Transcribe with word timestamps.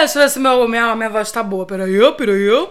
deixa 0.00 0.18
eu 0.18 0.22
ver 0.22 0.30
se 0.30 0.38
meu, 0.38 0.68
minha, 0.68 0.94
minha 0.94 1.10
voz 1.10 1.30
tá 1.30 1.42
boa. 1.42 1.66
Peraí, 1.66 1.98
peraí. 2.14 2.68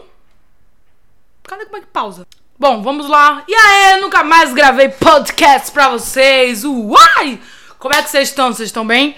Cadê 1.44 1.66
como 1.66 1.78
é 1.78 1.82
que 1.82 1.88
pausa? 1.88 2.28
Bom, 2.58 2.82
vamos 2.82 3.08
lá. 3.08 3.44
E 3.48 3.54
aí, 3.54 4.02
nunca 4.02 4.24
mais 4.24 4.54
gravei 4.54 4.90
podcast 4.90 5.72
pra 5.72 5.90
vocês. 5.90 6.64
Uai! 6.64 7.40
Como 7.78 7.94
é 7.94 8.02
que 8.02 8.10
vocês 8.10 8.30
estão? 8.30 8.54
Vocês 8.54 8.70
estão 8.70 8.88
bem? 8.88 9.16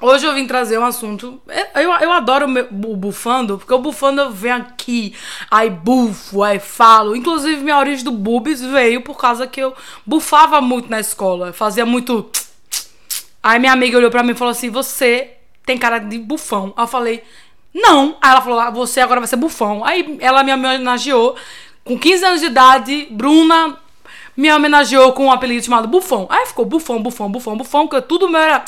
Hoje 0.00 0.26
eu 0.26 0.34
vim 0.34 0.46
trazer 0.46 0.78
um 0.78 0.84
assunto. 0.84 1.40
Eu, 1.74 1.90
eu 1.92 2.12
adoro 2.12 2.46
o 2.46 2.96
bufando, 2.96 3.56
porque 3.56 3.72
o 3.72 3.78
bufando 3.78 4.20
eu 4.20 4.30
venho 4.30 4.56
aqui, 4.56 5.14
aí 5.50 5.70
bufo, 5.70 6.42
aí 6.42 6.58
falo. 6.58 7.16
Inclusive, 7.16 7.62
minha 7.62 7.78
origem 7.78 8.04
do 8.04 8.12
bubis 8.12 8.60
veio 8.60 9.00
por 9.00 9.16
causa 9.16 9.46
que 9.46 9.60
eu 9.60 9.74
bufava 10.04 10.60
muito 10.60 10.90
na 10.90 11.00
escola. 11.00 11.52
Fazia 11.52 11.86
muito. 11.86 12.30
Aí 13.42 13.58
minha 13.58 13.72
amiga 13.72 13.96
olhou 13.96 14.10
pra 14.10 14.22
mim 14.22 14.32
e 14.32 14.34
falou 14.34 14.52
assim: 14.52 14.68
Você 14.68 15.35
tem 15.66 15.76
cara 15.76 15.98
de 15.98 16.18
bufão. 16.18 16.72
Aí 16.76 16.84
eu 16.84 16.88
falei: 16.88 17.22
Não. 17.74 18.16
Aí 18.22 18.30
ela 18.30 18.40
falou: 18.40 18.60
ah, 18.60 18.70
Você 18.70 19.00
agora 19.00 19.20
vai 19.20 19.26
ser 19.26 19.36
bufão. 19.36 19.84
Aí 19.84 20.16
ela 20.20 20.42
me 20.42 20.54
homenageou. 20.54 21.36
Com 21.84 21.98
15 21.98 22.24
anos 22.24 22.40
de 22.40 22.46
idade, 22.46 23.06
Bruna 23.10 23.78
me 24.36 24.52
homenageou 24.52 25.12
com 25.12 25.26
um 25.26 25.32
apelido 25.32 25.64
chamado 25.64 25.88
Bufão. 25.88 26.26
Aí 26.28 26.46
ficou 26.46 26.64
Bufão, 26.64 27.02
Bufão, 27.02 27.30
Bufão, 27.30 27.56
Bufão, 27.56 27.88
que 27.88 28.00
tudo 28.02 28.28
meu 28.28 28.40
era 28.40 28.64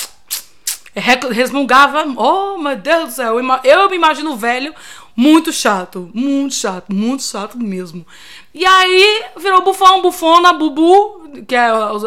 resmungava. 1.30 2.04
Oh, 2.16 2.56
meu 2.58 2.76
Deus 2.76 3.04
do 3.06 3.10
céu. 3.12 3.36
Eu 3.64 3.90
me 3.90 3.96
imagino 3.96 4.36
velho 4.36 4.74
muito 5.18 5.52
chato. 5.52 6.08
Muito 6.14 6.54
chato. 6.54 6.94
Muito 6.94 7.24
chato 7.24 7.58
mesmo. 7.58 8.06
E 8.54 8.64
aí 8.64 9.24
virou 9.36 9.62
bufão, 9.62 10.00
bufona, 10.00 10.52
bubu, 10.52 11.42
que 11.44 11.56
é 11.56 11.66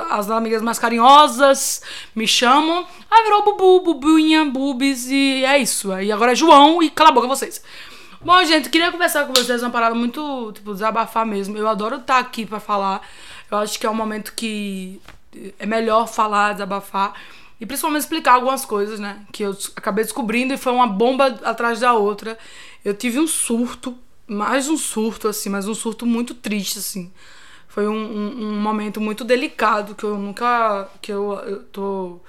as 0.10 0.30
amigas 0.30 0.62
mais 0.62 0.80
carinhosas 0.80 1.82
me 2.16 2.26
chamam. 2.26 2.88
Aí 3.12 3.24
virou 3.24 3.44
bubu, 3.44 3.82
bubuinha, 3.82 4.46
bubis 4.46 5.10
e 5.10 5.44
é 5.44 5.58
isso. 5.58 5.92
Aí 5.92 6.10
agora 6.10 6.32
é 6.32 6.36
João 6.36 6.82
e 6.82 6.90
cala 6.90 7.10
a 7.10 7.12
boca 7.12 7.28
vocês. 7.28 7.62
Bom, 8.22 8.42
gente, 8.46 8.70
queria 8.70 8.90
conversar 8.90 9.28
com 9.28 9.34
vocês 9.34 9.62
uma 9.62 9.70
parada 9.70 9.94
muito, 9.94 10.54
tipo, 10.54 10.72
desabafar 10.72 11.26
mesmo. 11.26 11.58
Eu 11.58 11.68
adoro 11.68 11.98
estar 11.98 12.18
aqui 12.18 12.46
para 12.46 12.62
falar. 12.62 13.02
Eu 13.52 13.58
acho 13.58 13.78
que 13.78 13.86
é 13.86 13.90
um 13.90 13.94
momento 13.94 14.32
que 14.34 15.02
é 15.60 15.66
melhor 15.66 16.08
falar, 16.08 16.54
desabafar. 16.54 17.14
E 17.60 17.66
principalmente 17.66 18.02
explicar 18.02 18.34
algumas 18.34 18.66
coisas, 18.66 19.00
né? 19.00 19.20
Que 19.34 19.44
eu 19.44 19.56
acabei 19.76 20.04
descobrindo 20.04 20.52
e 20.54 20.58
foi 20.58 20.72
uma 20.72 20.88
bomba 20.88 21.28
atrás 21.44 21.82
da 21.82 21.94
outra. 21.94 22.38
Eu 22.84 22.94
tive 22.94 23.20
um 23.20 23.28
surto, 23.28 23.98
mais 24.28 24.68
um 24.68 24.78
surto, 24.78 25.28
assim, 25.28 25.50
mas 25.50 25.68
um 25.68 25.76
surto 25.76 26.06
muito 26.06 26.34
triste, 26.34 26.80
assim. 26.80 27.12
Foi 27.68 27.88
um, 27.88 27.94
um, 27.94 28.46
um 28.48 28.62
momento 28.62 29.00
muito 29.00 29.24
delicado 29.24 29.96
que 29.96 30.04
eu 30.04 30.18
nunca. 30.18 30.90
que 31.02 31.12
eu, 31.12 31.34
eu 31.46 31.64
tô 31.64 32.20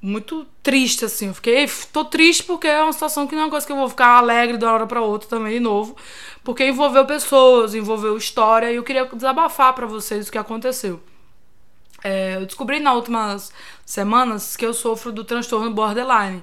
muito 0.00 0.46
triste, 0.62 1.04
assim. 1.04 1.26
Eu 1.28 1.34
fiquei. 1.34 1.66
tô 1.92 2.04
triste 2.04 2.44
porque 2.44 2.66
é 2.66 2.82
uma 2.82 2.92
situação 2.92 3.26
que 3.26 3.34
não 3.34 3.42
é 3.42 3.44
uma 3.46 3.50
coisa 3.50 3.66
que 3.66 3.72
eu 3.72 3.76
vou 3.76 3.88
ficar 3.88 4.16
alegre 4.18 4.56
de 4.56 4.64
uma 4.64 4.72
hora 4.72 4.86
pra 4.86 5.02
outra 5.02 5.28
também 5.28 5.54
de 5.54 5.60
novo. 5.60 5.96
Porque 6.44 6.64
envolveu 6.66 7.04
pessoas, 7.04 7.74
envolveu 7.74 8.16
história 8.16 8.70
e 8.72 8.76
eu 8.76 8.82
queria 8.82 9.04
desabafar 9.06 9.74
para 9.74 9.86
vocês 9.86 10.28
o 10.28 10.32
que 10.32 10.38
aconteceu. 10.38 11.02
É, 12.04 12.36
eu 12.36 12.46
descobri 12.46 12.78
nas 12.78 12.94
últimas 12.94 13.52
semanas 13.84 14.56
que 14.56 14.64
eu 14.64 14.72
sofro 14.72 15.10
do 15.10 15.24
transtorno 15.24 15.70
borderline. 15.72 16.42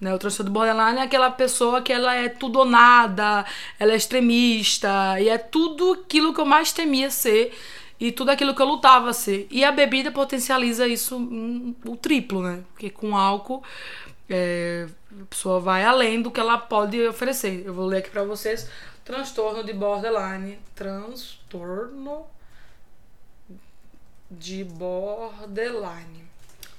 Né? 0.00 0.14
O 0.14 0.18
transtorno 0.18 0.50
borderline 0.50 0.98
é 0.98 1.02
aquela 1.02 1.30
pessoa 1.30 1.80
que 1.82 1.92
ela 1.92 2.14
é 2.14 2.28
tudo 2.28 2.60
ou 2.60 2.64
nada, 2.64 3.44
ela 3.78 3.92
é 3.92 3.96
extremista, 3.96 5.20
e 5.20 5.28
é 5.28 5.38
tudo 5.38 5.92
aquilo 5.92 6.34
que 6.34 6.40
eu 6.40 6.46
mais 6.46 6.72
temia 6.72 7.10
ser 7.10 7.56
e 7.98 8.12
tudo 8.12 8.30
aquilo 8.30 8.54
que 8.54 8.62
eu 8.62 8.66
lutava 8.66 9.12
ser. 9.12 9.46
E 9.50 9.64
a 9.64 9.72
bebida 9.72 10.10
potencializa 10.10 10.86
isso 10.86 11.16
um, 11.16 11.74
o 11.86 11.96
triplo, 11.96 12.42
né? 12.42 12.62
Porque 12.72 12.90
com 12.90 13.16
álcool 13.16 13.62
é, 14.28 14.86
a 15.22 15.24
pessoa 15.26 15.60
vai 15.60 15.84
além 15.84 16.20
do 16.20 16.30
que 16.30 16.40
ela 16.40 16.58
pode 16.58 17.00
oferecer. 17.06 17.62
Eu 17.64 17.74
vou 17.74 17.86
ler 17.86 17.98
aqui 17.98 18.10
para 18.10 18.24
vocês: 18.24 18.68
transtorno 19.04 19.62
de 19.62 19.72
borderline. 19.72 20.58
Transtorno 20.74 22.26
de 24.30 24.64
borderline. 24.64 26.24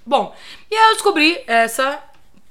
Bom, 0.06 0.36
e 0.70 0.76
aí 0.76 0.90
eu 0.90 0.94
descobri 0.94 1.44
essa, 1.48 2.04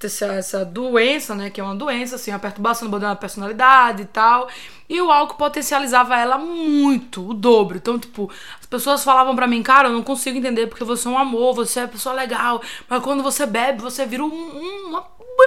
essa, 0.06 0.26
essa 0.26 0.64
doença, 0.64 1.34
né? 1.34 1.50
Que 1.50 1.60
é 1.60 1.64
uma 1.64 1.74
doença, 1.74 2.16
assim, 2.16 2.30
uma 2.30 2.38
perturbação 2.38 2.88
do 2.88 2.98
da 2.98 3.14
personalidade 3.14 4.02
e 4.02 4.06
tal. 4.06 4.48
E 4.88 5.00
o 5.00 5.10
álcool 5.10 5.36
potencializava 5.36 6.16
ela 6.16 6.38
muito, 6.38 7.30
o 7.30 7.34
dobro. 7.34 7.76
Então, 7.76 7.98
tipo, 7.98 8.30
as 8.60 8.66
pessoas 8.66 9.02
falavam 9.02 9.34
pra 9.34 9.46
mim, 9.46 9.62
cara, 9.62 9.88
eu 9.88 9.92
não 9.92 10.02
consigo 10.02 10.38
entender 10.38 10.66
porque 10.66 10.84
você 10.84 11.08
é 11.08 11.10
um 11.10 11.18
amor, 11.18 11.54
você 11.54 11.80
é 11.80 11.82
uma 11.82 11.88
pessoa 11.88 12.14
legal. 12.14 12.62
Mas 12.88 13.02
quando 13.02 13.22
você 13.22 13.46
bebe, 13.46 13.82
você 13.82 14.04
vira 14.06 14.22
um, 14.22 14.28
um, 14.28 14.88
uma, 14.88 15.04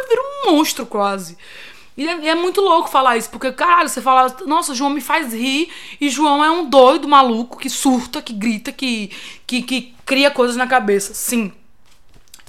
vira 0.09 0.21
um 0.21 0.51
monstro 0.51 0.85
quase. 0.85 1.37
E 1.97 2.07
é, 2.07 2.27
é, 2.27 2.35
muito 2.35 2.61
louco 2.61 2.89
falar 2.89 3.17
isso, 3.17 3.29
porque, 3.31 3.51
caralho, 3.51 3.89
você 3.89 3.99
fala, 3.99 4.35
nossa, 4.45 4.75
João 4.75 4.91
me 4.91 5.01
faz 5.01 5.33
rir, 5.33 5.71
e 5.99 6.11
João 6.11 6.43
é 6.43 6.51
um 6.51 6.69
doido 6.69 7.07
maluco 7.07 7.57
que 7.57 7.71
surta, 7.71 8.21
que 8.21 8.33
grita, 8.33 8.71
que, 8.71 9.11
que, 9.47 9.63
que 9.63 9.95
cria 10.05 10.29
coisas 10.29 10.55
na 10.55 10.67
cabeça. 10.67 11.15
Sim. 11.15 11.51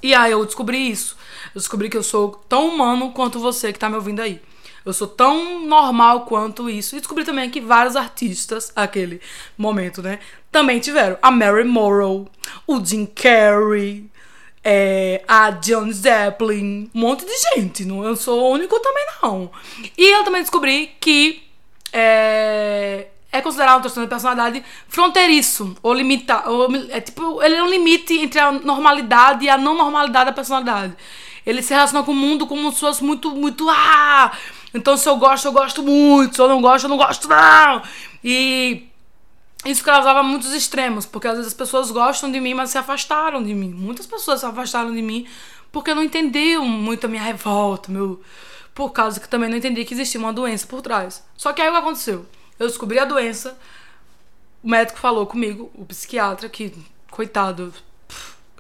E 0.02 0.14
aí 0.14 0.32
eu 0.32 0.44
descobri 0.44 0.91
isso. 0.91 1.16
Eu 1.58 1.60
descobri 1.60 1.88
que 1.88 1.96
eu 1.96 2.04
sou 2.04 2.41
tão 2.48 2.69
humano 2.69 3.10
quanto 3.10 3.41
você 3.41 3.72
que 3.72 3.80
tá 3.80 3.88
me 3.88 3.96
ouvindo 3.96 4.22
aí. 4.22 4.41
Eu 4.84 4.92
sou 4.92 5.08
tão 5.08 5.66
normal 5.66 6.20
quanto 6.20 6.70
isso. 6.70 6.94
E 6.94 7.00
descobri 7.00 7.24
também 7.24 7.50
que 7.50 7.60
vários 7.60 7.96
artistas, 7.96 8.70
aquele 8.76 9.20
momento, 9.56 10.00
né? 10.00 10.20
Também 10.52 10.78
tiveram. 10.78 11.18
A 11.20 11.32
Mary 11.32 11.64
Morrow, 11.64 12.28
o 12.64 12.84
Jim 12.84 13.06
Carrey, 13.06 14.08
é, 14.62 15.20
a 15.26 15.50
John 15.50 15.91
Zeppelin, 15.91 16.88
um 16.94 17.00
monte 17.00 17.26
de 17.26 17.36
gente. 17.36 17.84
Não, 17.84 18.04
eu 18.04 18.14
sou 18.14 18.41
o 18.41 18.52
único 18.52 18.78
também, 18.78 19.04
não. 19.20 19.50
E 19.98 20.14
eu 20.14 20.22
também 20.22 20.42
descobri 20.42 20.92
que 21.00 21.42
é, 21.92 23.08
é 23.32 23.41
considerado 23.41 23.78
um 23.78 23.80
transtorno 23.80 24.06
de 24.06 24.10
personalidade 24.10 24.64
fronteiriço, 24.86 25.76
ou 25.82 25.92
limitado. 25.92 26.68
É 26.91 27.00
tipo, 27.00 27.42
ele 27.42 27.56
é 27.56 27.62
um 27.64 27.68
limite 27.68 28.16
entre 28.16 28.38
a 28.38 28.52
normalidade 28.52 29.44
e 29.44 29.48
a 29.48 29.58
não 29.58 29.74
normalidade 29.74 30.26
da 30.26 30.32
personalidade. 30.32 30.94
Ele 31.48 31.62
se 31.62 31.72
relaciona 31.72 32.04
com 32.04 32.12
o 32.12 32.14
mundo 32.14 32.47
como 32.47 32.70
se 32.70 32.81
fosse 32.81 33.03
muito, 33.03 33.31
muito. 33.31 33.66
Ah! 33.70 34.36
Então, 34.75 34.98
se 34.98 35.09
eu 35.09 35.16
gosto, 35.16 35.47
eu 35.47 35.53
gosto 35.53 35.82
muito. 35.82 36.36
Se 36.36 36.42
eu 36.42 36.47
não 36.47 36.60
gosto, 36.60 36.84
eu 36.84 36.91
não 36.91 36.98
gosto, 36.98 37.26
não. 37.26 37.82
E 38.22 38.86
isso 39.64 39.82
causava 39.82 40.22
muitos 40.22 40.53
extremos, 40.53 41.06
porque 41.06 41.26
às 41.26 41.36
vezes 41.36 41.47
as 41.47 41.54
pessoas 41.54 41.91
gostam 41.91 42.31
de 42.31 42.38
mim, 42.38 42.53
mas 42.53 42.69
se 42.69 42.76
afastaram 42.76 43.42
de 43.42 43.54
mim. 43.54 43.70
Muitas 43.70 44.06
pessoas 44.06 44.41
se 44.41 44.47
afastaram 44.47 44.92
de 44.92 45.00
mim 45.00 45.26
porque 45.72 45.94
não 45.94 46.03
entendiam 46.03 46.66
muito 46.66 47.06
a 47.06 47.09
minha 47.09 47.22
revolta, 47.22 47.91
meu. 47.91 48.20
Por 48.75 48.91
causa 48.91 49.19
que 49.19 49.26
também 49.26 49.48
não 49.48 49.56
entendi 49.56 49.86
que 49.86 49.94
existia 49.94 50.20
uma 50.20 50.34
doença 50.34 50.66
por 50.66 50.82
trás. 50.82 51.25
Só 51.34 51.54
que 51.54 51.62
aí 51.62 51.69
o 51.70 51.72
que 51.72 51.78
aconteceu? 51.78 52.26
Eu 52.59 52.66
descobri 52.66 52.98
a 52.98 53.06
doença, 53.06 53.59
o 54.62 54.69
médico 54.69 54.98
falou 54.98 55.26
comigo, 55.26 55.70
o 55.75 55.86
psiquiatra, 55.86 56.47
que, 56.47 56.75
coitado, 57.10 57.72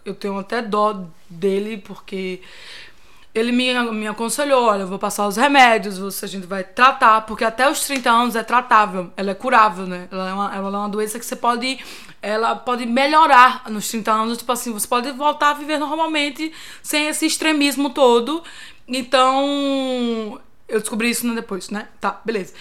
eu 0.08 0.14
tenho 0.14 0.38
até 0.38 0.62
dó 0.62 1.04
dele, 1.28 1.78
porque 1.78 2.40
ele 3.34 3.52
me, 3.52 3.72
me 3.92 4.06
aconselhou, 4.06 4.64
olha, 4.64 4.82
eu 4.82 4.86
vou 4.86 4.98
passar 4.98 5.26
os 5.26 5.36
remédios, 5.36 5.98
você, 5.98 6.24
a 6.24 6.28
gente 6.28 6.46
vai 6.46 6.64
tratar, 6.64 7.22
porque 7.22 7.44
até 7.44 7.70
os 7.70 7.80
30 7.80 8.10
anos 8.10 8.36
é 8.36 8.42
tratável, 8.42 9.12
ela 9.16 9.30
é 9.30 9.34
curável, 9.34 9.86
né? 9.86 10.08
Ela 10.10 10.28
é 10.28 10.32
uma, 10.32 10.56
ela 10.56 10.76
é 10.76 10.80
uma 10.80 10.88
doença 10.88 11.18
que 11.18 11.26
você 11.26 11.36
pode, 11.36 11.78
ela 12.20 12.56
pode 12.56 12.86
melhorar 12.86 13.68
nos 13.70 13.88
30 13.88 14.10
anos, 14.10 14.38
tipo 14.38 14.50
assim, 14.50 14.72
você 14.72 14.86
pode 14.86 15.10
voltar 15.12 15.50
a 15.50 15.54
viver 15.54 15.78
normalmente, 15.78 16.52
sem 16.82 17.08
esse 17.08 17.26
extremismo 17.26 17.90
todo. 17.90 18.42
Então, 18.86 20.40
eu 20.66 20.80
descobri 20.80 21.10
isso 21.10 21.32
depois, 21.34 21.70
né? 21.70 21.88
Tá, 22.00 22.20
beleza. 22.24 22.54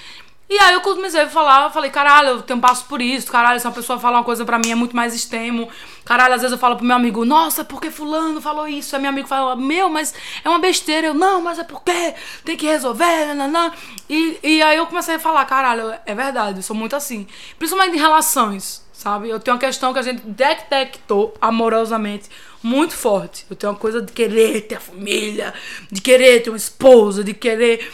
E 0.49 0.57
aí 0.59 0.75
eu 0.75 0.81
comecei 0.81 1.19
a 1.19 1.27
falar, 1.27 1.69
falei, 1.71 1.91
caralho, 1.91 2.29
eu 2.29 2.41
tenho 2.41 2.61
passo 2.61 2.85
por 2.85 3.01
isso, 3.01 3.29
caralho, 3.29 3.59
se 3.59 3.67
uma 3.67 3.73
pessoa 3.73 3.99
fala 3.99 4.19
uma 4.19 4.23
coisa 4.23 4.45
pra 4.45 4.57
mim 4.57 4.71
é 4.71 4.75
muito 4.75 4.95
mais 4.95 5.13
extremo. 5.13 5.67
Caralho, 6.05 6.35
às 6.35 6.41
vezes 6.41 6.53
eu 6.53 6.57
falo 6.57 6.77
pro 6.77 6.85
meu 6.85 6.95
amigo, 6.95 7.25
nossa, 7.25 7.65
porque 7.65 7.91
fulano 7.91 8.39
falou 8.39 8.65
isso? 8.65 8.95
Aí 8.95 9.01
meu 9.01 9.09
amigo 9.09 9.27
fala, 9.27 9.57
meu, 9.57 9.89
mas 9.89 10.13
é 10.45 10.47
uma 10.47 10.59
besteira. 10.59 11.07
Eu, 11.07 11.13
não, 11.13 11.41
mas 11.41 11.59
é 11.59 11.65
porque 11.65 12.13
tem 12.45 12.55
que 12.55 12.65
resolver, 12.65 13.25
nananã. 13.25 13.73
E, 14.09 14.39
e 14.41 14.61
aí 14.61 14.77
eu 14.77 14.85
comecei 14.87 15.15
a 15.15 15.19
falar, 15.19 15.43
caralho, 15.43 15.93
é 16.05 16.15
verdade, 16.15 16.59
eu 16.59 16.63
sou 16.63 16.75
muito 16.75 16.95
assim. 16.95 17.27
Principalmente 17.59 17.97
em 17.97 17.99
relações, 17.99 18.87
sabe? 18.93 19.29
Eu 19.29 19.41
tenho 19.41 19.55
uma 19.55 19.59
questão 19.59 19.91
que 19.91 19.99
a 19.99 20.03
gente 20.03 20.21
detectou 20.25 21.33
amorosamente 21.41 22.29
muito 22.63 22.95
forte. 22.95 23.45
Eu 23.49 23.55
tenho 23.55 23.73
uma 23.73 23.79
coisa 23.79 24.01
de 24.01 24.13
querer 24.13 24.61
ter 24.61 24.75
a 24.75 24.79
família, 24.79 25.53
de 25.91 25.99
querer 25.99 26.41
ter 26.41 26.49
uma 26.49 26.57
esposa, 26.57 27.21
de 27.21 27.33
querer 27.33 27.85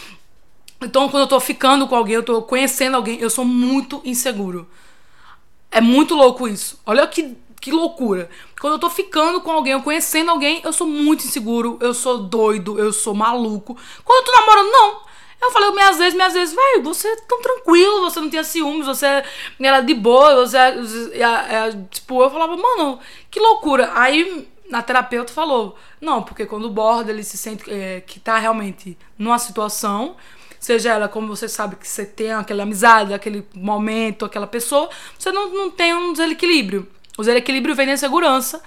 então, 0.86 1.10
quando 1.10 1.24
eu 1.24 1.28
tô 1.28 1.40
ficando 1.40 1.88
com 1.88 1.96
alguém, 1.96 2.16
eu 2.16 2.24
tô 2.24 2.42
conhecendo 2.42 2.96
alguém, 2.96 3.20
eu 3.20 3.30
sou 3.30 3.46
muito 3.46 4.02
inseguro. 4.04 4.68
É 5.72 5.82
muito 5.82 6.14
louco 6.16 6.48
isso. 6.48 6.80
Olha 6.86 7.08
que, 7.08 7.36
que 7.60 7.72
loucura. 7.72 8.30
Quando 8.60 8.74
eu 8.74 8.80
tô 8.80 8.90
ficando 8.90 9.42
com 9.42 9.52
alguém, 9.52 9.74
eu 9.74 9.82
conhecendo 9.82 10.32
alguém, 10.32 10.62
eu 10.64 10.72
sou 10.72 10.88
muito 10.88 11.26
inseguro, 11.26 11.78
eu 11.82 11.94
sou 11.94 12.20
doido, 12.20 12.80
eu 12.80 12.94
sou 12.94 13.14
maluco. 13.14 13.78
Quando 14.04 14.20
eu 14.20 14.26
tô 14.26 14.40
namorando, 14.40 14.72
não. 14.72 15.14
Eu 15.42 15.52
falei 15.52 15.72
minhas 15.72 15.98
vezes, 15.98 16.14
minhas 16.14 16.34
vezes, 16.34 16.56
velho, 16.56 16.84
você 16.84 17.06
é 17.06 17.16
tão 17.28 17.42
tranquilo, 17.42 18.02
você 18.02 18.20
não 18.22 18.30
tinha 18.30 18.46
ciúmes, 18.46 18.86
você 18.86 19.24
era 19.60 19.82
de 19.82 19.94
boa, 19.94 20.36
você 20.36 20.58
é, 20.58 20.70
é, 21.16 21.22
é, 21.22 21.86
tipo, 21.92 22.24
eu 22.24 22.30
falava, 22.32 22.56
mano, 22.56 22.98
que 23.30 23.42
loucura. 23.42 23.92
Aí 23.94 24.48
na 24.70 24.82
terapeuta 24.82 25.32
falou, 25.32 25.78
não, 26.00 26.24
porque 26.24 26.46
quando 26.46 26.66
o 26.66 26.70
borda 26.70 27.12
ele 27.12 27.24
se 27.24 27.38
sente 27.38 27.70
é, 27.70 28.02
que 28.02 28.20
tá 28.20 28.38
realmente 28.38 28.98
numa 29.18 29.38
situação, 29.38 30.16
seja 30.60 30.92
ela 30.92 31.08
como 31.08 31.28
você 31.28 31.48
sabe 31.48 31.76
que 31.76 31.88
você 31.88 32.06
tem 32.06 32.32
aquela 32.32 32.64
amizade, 32.64 33.14
aquele 33.14 33.48
momento, 33.54 34.26
aquela 34.26 34.48
pessoa, 34.48 34.90
você 35.18 35.32
não, 35.32 35.50
não 35.50 35.70
tem 35.70 35.94
um 35.94 36.14
desequilíbrio. 36.14 36.88
O 37.18 37.22
desequilíbrio 37.22 37.76
vem 37.76 37.86
da 37.86 37.94
insegurança 37.94 38.62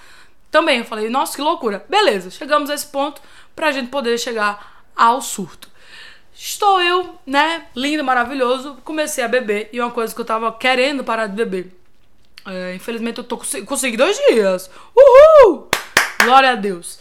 também. 0.51 0.79
Eu 0.79 0.85
falei, 0.85 1.09
nossa, 1.09 1.35
que 1.35 1.41
loucura. 1.41 1.85
Beleza, 1.89 2.29
chegamos 2.29 2.69
a 2.69 2.73
esse 2.73 2.87
ponto 2.87 3.21
pra 3.55 3.71
gente 3.71 3.89
poder 3.89 4.17
chegar 4.17 4.83
ao 4.95 5.21
surto. 5.21 5.69
Estou 6.33 6.79
eu, 6.79 7.15
né, 7.25 7.65
lindo, 7.75 8.03
maravilhoso, 8.03 8.77
comecei 8.83 9.23
a 9.23 9.27
beber 9.27 9.69
e 9.73 9.81
uma 9.81 9.89
coisa 9.89 10.13
que 10.13 10.21
eu 10.21 10.25
tava 10.25 10.51
querendo 10.51 11.03
parar 11.03 11.25
de 11.25 11.35
beber. 11.35 11.75
É, 12.45 12.75
infelizmente 12.75 13.17
eu 13.17 13.23
tô 13.23 13.37
consegui 13.65 13.97
dois 13.97 14.17
dias. 14.29 14.69
Uhul! 14.95 15.67
Glória 16.27 16.51
a 16.51 16.55
Deus. 16.55 16.99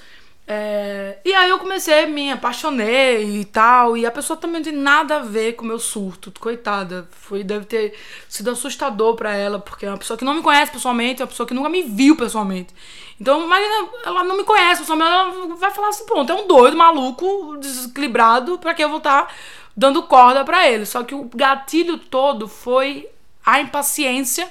É, 0.48 1.18
e 1.24 1.34
aí 1.34 1.50
eu 1.50 1.58
comecei, 1.58 2.06
me 2.06 2.30
apaixonei 2.30 3.40
e 3.40 3.44
tal. 3.44 3.96
E 3.96 4.06
a 4.06 4.10
pessoa 4.12 4.36
também 4.36 4.60
não 4.60 4.64
tem 4.64 4.72
nada 4.72 5.16
a 5.16 5.18
ver 5.18 5.54
com 5.54 5.64
o 5.64 5.66
meu 5.66 5.78
surto. 5.78 6.32
Coitada. 6.38 7.08
Foi, 7.10 7.42
deve 7.42 7.64
ter 7.64 7.98
sido 8.28 8.50
assustador 8.50 9.16
para 9.16 9.34
ela, 9.34 9.58
porque 9.58 9.84
é 9.84 9.88
uma 9.88 9.98
pessoa 9.98 10.16
que 10.16 10.24
não 10.24 10.34
me 10.34 10.42
conhece 10.42 10.70
pessoalmente, 10.70 11.20
é 11.20 11.24
uma 11.24 11.28
pessoa 11.28 11.46
que 11.46 11.54
nunca 11.54 11.68
me 11.68 11.82
viu 11.82 12.14
pessoalmente. 12.16 12.72
Então, 13.20 13.44
imagina, 13.44 13.88
ela 14.04 14.22
não 14.22 14.36
me 14.36 14.44
conhece 14.44 14.82
pessoalmente, 14.82 15.10
ela 15.10 15.56
vai 15.56 15.70
falar 15.72 15.88
assim, 15.88 16.06
pronto, 16.06 16.30
é 16.30 16.34
um 16.34 16.46
doido, 16.46 16.76
maluco, 16.76 17.56
desequilibrado, 17.58 18.58
pra 18.58 18.74
que 18.74 18.84
eu 18.84 18.88
vou 18.88 18.98
estar 18.98 19.22
tá 19.22 19.34
dando 19.76 20.02
corda 20.04 20.44
para 20.44 20.68
ele. 20.68 20.86
Só 20.86 21.02
que 21.02 21.14
o 21.14 21.28
gatilho 21.34 21.98
todo 21.98 22.46
foi 22.46 23.08
a 23.44 23.60
impaciência, 23.60 24.48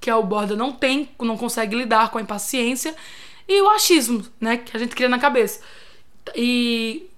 que 0.00 0.10
o 0.10 0.22
borda 0.22 0.54
não 0.54 0.72
tem, 0.72 1.08
não 1.20 1.36
consegue 1.36 1.76
lidar 1.76 2.10
com 2.10 2.18
a 2.18 2.22
impaciência 2.22 2.94
e 3.58 3.62
o 3.62 3.68
achismo, 3.70 4.24
né, 4.40 4.56
que 4.56 4.76
a 4.76 4.80
gente 4.80 4.94
cria 4.94 5.08
na 5.08 5.18
cabeça. 5.18 5.60
E 6.36 7.10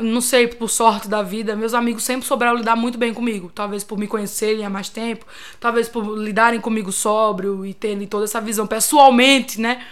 não 0.00 0.20
sei, 0.20 0.46
por 0.46 0.68
sorte 0.68 1.08
da 1.08 1.22
vida, 1.22 1.56
meus 1.56 1.72
amigos 1.74 2.04
sempre 2.04 2.26
souberam 2.26 2.56
lidar 2.56 2.76
muito 2.76 2.98
bem 2.98 3.12
comigo. 3.14 3.50
Talvez 3.54 3.82
por 3.82 3.98
me 3.98 4.06
conhecerem 4.06 4.64
há 4.64 4.70
mais 4.70 4.88
tempo, 4.88 5.24
talvez 5.58 5.88
por 5.88 6.16
lidarem 6.18 6.60
comigo 6.60 6.92
sóbrio 6.92 7.64
e 7.64 7.72
terem 7.72 8.06
toda 8.06 8.24
essa 8.24 8.40
visão 8.40 8.66
pessoalmente, 8.66 9.60
né? 9.60 9.84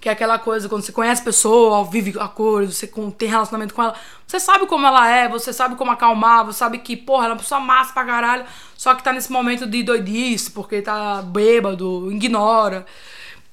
Que 0.00 0.08
é 0.08 0.12
aquela 0.12 0.38
coisa, 0.38 0.68
quando 0.68 0.82
você 0.82 0.92
conhece 0.92 1.20
a 1.20 1.24
pessoa, 1.24 1.84
vive 1.84 2.18
a 2.18 2.26
cores, 2.26 2.74
você 2.74 2.90
tem 3.16 3.28
relacionamento 3.28 3.74
com 3.74 3.82
ela, 3.82 3.94
você 4.26 4.40
sabe 4.40 4.66
como 4.66 4.86
ela 4.86 5.08
é, 5.08 5.28
você 5.28 5.52
sabe 5.52 5.76
como 5.76 5.92
acalmar, 5.92 6.44
você 6.46 6.58
sabe 6.58 6.78
que, 6.78 6.96
porra, 6.96 7.26
ela 7.26 7.34
é 7.34 7.36
uma 7.36 7.40
pessoa 7.40 7.60
massa 7.60 7.92
pra 7.92 8.04
caralho, 8.04 8.44
só 8.76 8.94
que 8.94 9.04
tá 9.04 9.12
nesse 9.12 9.30
momento 9.30 9.66
de 9.66 9.82
doidice, 9.82 10.50
porque 10.50 10.82
tá 10.82 11.22
bêbado, 11.22 12.10
ignora. 12.10 12.84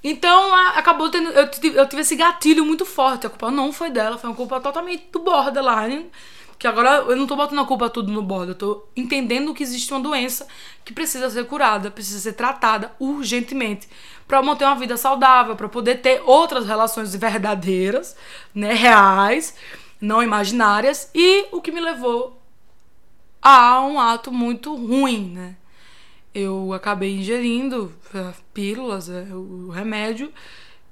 Então, 0.04 0.54
acabou 0.76 1.10
tendo. 1.10 1.30
Eu 1.30 1.50
tive, 1.50 1.78
eu 1.78 1.88
tive 1.88 2.02
esse 2.02 2.16
gatilho 2.16 2.66
muito 2.66 2.86
forte. 2.86 3.28
A 3.28 3.30
culpa 3.30 3.52
não 3.52 3.72
foi 3.74 3.90
dela, 3.90 4.18
foi 4.18 4.30
uma 4.30 4.36
culpa 4.36 4.60
totalmente 4.60 5.08
do 5.12 5.20
borderline. 5.20 6.10
Que 6.58 6.68
agora 6.68 7.06
eu 7.08 7.16
não 7.16 7.26
tô 7.26 7.38
botando 7.38 7.60
a 7.60 7.66
culpa 7.66 7.90
tudo 7.90 8.12
no 8.12 8.22
border, 8.22 8.50
eu 8.50 8.56
tô 8.56 8.86
entendendo 8.94 9.54
que 9.54 9.64
existe 9.64 9.94
uma 9.94 10.02
doença 10.02 10.46
que 10.84 10.92
precisa 10.92 11.30
ser 11.30 11.46
curada, 11.46 11.90
precisa 11.90 12.20
ser 12.20 12.34
tratada 12.34 12.92
urgentemente 13.00 13.88
para 14.28 14.42
manter 14.42 14.66
uma 14.66 14.76
vida 14.76 14.98
saudável, 14.98 15.56
para 15.56 15.70
poder 15.70 16.02
ter 16.02 16.22
outras 16.26 16.68
relações 16.68 17.16
verdadeiras, 17.16 18.14
né, 18.54 18.74
reais, 18.74 19.56
não 20.02 20.22
imaginárias, 20.22 21.10
e 21.16 21.48
o 21.54 21.62
que 21.62 21.72
me 21.72 21.80
levou 21.80 22.42
a 23.42 23.80
um 23.80 23.98
ato 23.98 24.30
muito 24.30 24.76
ruim, 24.76 25.32
né? 25.34 25.56
Eu 26.34 26.74
acabei 26.74 27.18
ingerindo 27.18 27.94
é, 28.14 28.34
pílulas, 28.54 29.10
é, 29.10 29.24
o 29.34 29.70
remédio, 29.70 30.32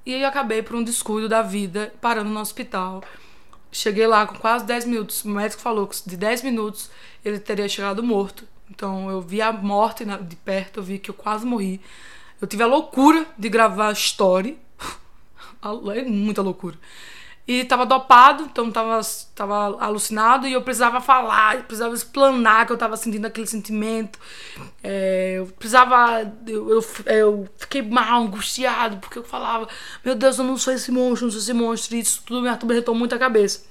e 0.04 0.24
acabei 0.24 0.62
por 0.62 0.76
um 0.76 0.82
descuido 0.82 1.28
da 1.28 1.42
vida 1.42 1.92
parando 2.00 2.30
no 2.30 2.40
hospital. 2.40 3.02
Cheguei 3.70 4.06
lá 4.06 4.26
com 4.26 4.36
quase 4.36 4.64
10 4.64 4.86
minutos. 4.86 5.24
O 5.24 5.28
médico 5.28 5.60
falou 5.60 5.86
que 5.86 6.08
de 6.08 6.16
10 6.16 6.42
minutos 6.42 6.90
ele 7.24 7.38
teria 7.38 7.68
chegado 7.68 8.02
morto. 8.02 8.44
Então 8.70 9.10
eu 9.10 9.20
vi 9.20 9.42
a 9.42 9.52
morte 9.52 10.04
de 10.04 10.36
perto, 10.36 10.80
eu 10.80 10.82
vi 10.82 10.98
que 10.98 11.10
eu 11.10 11.14
quase 11.14 11.44
morri. 11.44 11.80
Eu 12.40 12.46
tive 12.46 12.62
a 12.62 12.66
loucura 12.66 13.26
de 13.36 13.48
gravar 13.48 13.92
story. 13.92 14.58
É 15.92 16.02
muita 16.02 16.40
loucura. 16.40 16.78
E 17.48 17.64
tava 17.64 17.86
dopado, 17.86 18.44
então 18.44 18.70
tava, 18.70 19.00
tava 19.34 19.82
alucinado 19.82 20.46
e 20.46 20.52
eu 20.52 20.60
precisava 20.60 21.00
falar, 21.00 21.56
eu 21.56 21.62
precisava 21.62 21.94
explanar 21.94 22.66
que 22.66 22.72
eu 22.74 22.76
tava 22.76 22.94
sentindo 22.94 23.26
aquele 23.26 23.46
sentimento. 23.46 24.18
É, 24.84 25.36
eu 25.38 25.46
precisava. 25.46 26.30
Eu, 26.46 26.70
eu, 26.70 26.84
eu, 27.06 27.48
fiquei 27.56 27.80
mal, 27.80 28.20
angustiado, 28.20 28.98
porque 28.98 29.18
eu 29.18 29.24
falava: 29.24 29.66
Meu 30.04 30.14
Deus, 30.14 30.36
eu 30.36 30.44
não 30.44 30.58
sou 30.58 30.74
esse 30.74 30.92
monstro, 30.92 31.24
não 31.24 31.32
sou 31.32 31.40
esse 31.40 31.54
monstro. 31.54 31.96
E 31.96 32.00
isso 32.00 32.22
tudo 32.26 32.42
me 32.42 32.50
atormentou 32.50 32.94
muito 32.94 33.14
a 33.14 33.18
cabeça. 33.18 33.64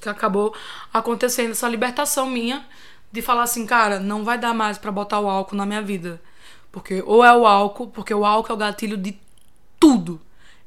Que 0.00 0.08
acabou 0.08 0.54
acontecendo 0.94 1.50
essa 1.50 1.68
libertação 1.68 2.30
minha 2.30 2.64
de 3.10 3.20
falar 3.20 3.42
assim: 3.42 3.66
Cara, 3.66 3.98
não 3.98 4.22
vai 4.22 4.38
dar 4.38 4.54
mais 4.54 4.78
para 4.78 4.92
botar 4.92 5.18
o 5.18 5.28
álcool 5.28 5.56
na 5.56 5.66
minha 5.66 5.82
vida. 5.82 6.22
Porque 6.70 7.02
ou 7.04 7.24
é 7.24 7.36
o 7.36 7.44
álcool, 7.48 7.88
porque 7.88 8.14
o 8.14 8.24
álcool 8.24 8.52
é 8.52 8.54
o 8.54 8.58
gatilho 8.58 8.96
de 8.96 9.18
tudo 9.80 10.20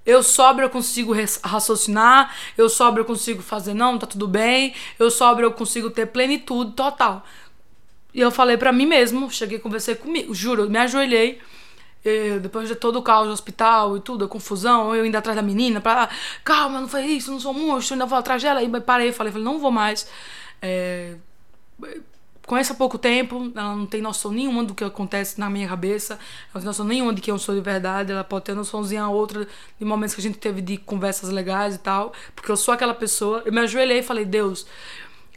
eu 0.09 0.23
sobra 0.23 0.65
eu 0.65 0.69
consigo 0.69 1.13
raciocinar, 1.43 2.35
eu 2.57 2.67
sobra 2.67 3.01
eu 3.01 3.05
consigo 3.05 3.41
fazer, 3.41 3.73
não, 3.73 3.97
tá 3.97 4.07
tudo 4.07 4.27
bem, 4.27 4.73
eu 4.97 5.11
sobra 5.11 5.45
eu 5.45 5.51
consigo 5.51 5.89
ter 5.89 6.07
plenitude 6.07 6.71
total. 6.71 7.23
E 8.13 8.19
eu 8.19 8.31
falei 8.31 8.57
para 8.57 8.71
mim 8.71 8.87
mesmo, 8.87 9.29
cheguei 9.29 9.57
a 9.57 9.61
conversar 9.61 9.95
comigo, 9.95 10.33
juro, 10.33 10.67
me 10.69 10.79
ajoelhei, 10.79 11.39
eu, 12.03 12.39
depois 12.39 12.67
de 12.67 12.75
todo 12.75 12.97
o 12.97 13.03
caos 13.03 13.27
do 13.27 13.33
hospital 13.33 13.97
e 13.97 13.99
tudo, 13.99 14.25
a 14.25 14.27
confusão, 14.27 14.95
eu 14.95 15.05
indo 15.05 15.15
atrás 15.15 15.35
da 15.35 15.43
menina, 15.43 15.79
pra, 15.79 16.09
calma, 16.43 16.81
não 16.81 16.87
foi 16.87 17.05
isso, 17.05 17.31
não 17.31 17.39
sou 17.39 17.53
monstro, 17.53 17.93
ainda 17.93 18.05
vou 18.07 18.17
atrás 18.17 18.41
dela, 18.41 18.63
e 18.63 18.69
parei, 18.81 19.11
falei, 19.11 19.31
falei, 19.31 19.45
não 19.45 19.59
vou 19.59 19.71
mais. 19.71 20.09
É, 20.61 21.15
conhece 22.49 22.71
há 22.71 22.75
pouco 22.75 22.97
tempo, 22.97 23.51
ela 23.55 23.75
não 23.75 23.85
tem 23.85 24.01
noção 24.01 24.31
nenhuma 24.31 24.63
do 24.63 24.73
que 24.73 24.83
acontece 24.83 25.39
na 25.39 25.51
minha 25.51 25.67
cabeça, 25.67 26.13
ela 26.15 26.55
não 26.55 26.61
tem 26.61 26.67
noção 26.67 26.85
nenhuma 26.85 27.13
de 27.13 27.21
quem 27.21 27.31
eu 27.31 27.37
sou 27.37 27.53
de 27.53 27.61
verdade, 27.61 28.11
ela 28.11 28.23
pode 28.23 28.45
ter 28.45 28.55
noçãozinha 28.55 29.07
outra 29.07 29.47
de 29.77 29.85
momentos 29.85 30.15
que 30.15 30.21
a 30.21 30.23
gente 30.23 30.39
teve 30.39 30.59
de 30.59 30.75
conversas 30.75 31.29
legais 31.29 31.75
e 31.75 31.77
tal, 31.77 32.11
porque 32.35 32.51
eu 32.51 32.57
sou 32.57 32.73
aquela 32.73 32.95
pessoa. 32.95 33.43
Eu 33.45 33.53
me 33.53 33.59
ajoelhei 33.59 33.99
e 33.99 34.03
falei: 34.03 34.25
Deus, 34.25 34.65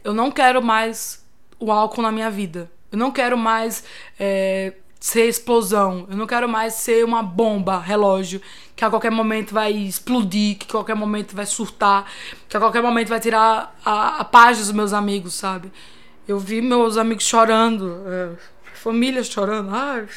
eu 0.03 0.11
não 0.11 0.31
quero 0.31 0.59
mais 0.59 1.23
o 1.59 1.71
álcool 1.71 2.01
na 2.01 2.11
minha 2.11 2.31
vida, 2.31 2.69
eu 2.91 2.97
não 2.97 3.11
quero 3.11 3.37
mais. 3.37 3.83
É, 4.19 4.73
ser 4.99 5.27
explosão. 5.27 6.07
Eu 6.09 6.15
não 6.15 6.25
quero 6.25 6.47
mais 6.47 6.75
ser 6.75 7.03
uma 7.03 7.21
bomba, 7.21 7.77
relógio, 7.77 8.41
que 8.73 8.85
a 8.85 8.89
qualquer 8.89 9.11
momento 9.11 9.53
vai 9.53 9.73
explodir, 9.73 10.57
que 10.57 10.65
a 10.65 10.71
qualquer 10.71 10.95
momento 10.95 11.35
vai 11.35 11.45
surtar, 11.45 12.05
que 12.47 12.55
a 12.55 12.59
qualquer 12.61 12.81
momento 12.81 13.09
vai 13.09 13.19
tirar 13.19 13.75
a, 13.83 14.19
a 14.19 14.23
paz 14.23 14.59
dos 14.59 14.71
meus 14.71 14.93
amigos, 14.93 15.33
sabe? 15.33 15.73
Eu 16.25 16.39
vi 16.39 16.61
meus 16.61 16.97
amigos 16.97 17.25
chorando, 17.25 18.01
é, 18.07 18.29
família 18.73 19.23
chorando. 19.23 19.69
Ai, 19.73 20.07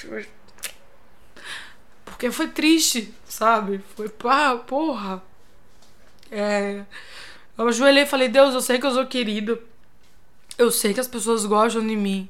porque 2.05 2.31
foi 2.31 2.49
triste, 2.49 3.13
sabe? 3.27 3.81
Foi, 3.97 4.09
pá, 4.09 4.57
porra. 4.57 5.23
É, 6.31 6.85
eu 7.59 7.69
ajoelhei 7.69 8.05
e 8.05 8.07
falei, 8.07 8.29
Deus, 8.29 8.55
eu 8.55 8.61
sei 8.61 8.79
que 8.79 8.87
eu 8.87 8.93
sou 8.93 9.05
querido. 9.07 9.59
Eu 10.57 10.71
sei 10.71 10.95
que 10.95 11.01
as 11.01 11.09
pessoas 11.09 11.45
gostam 11.45 11.85
de 11.85 11.97
mim. 11.97 12.29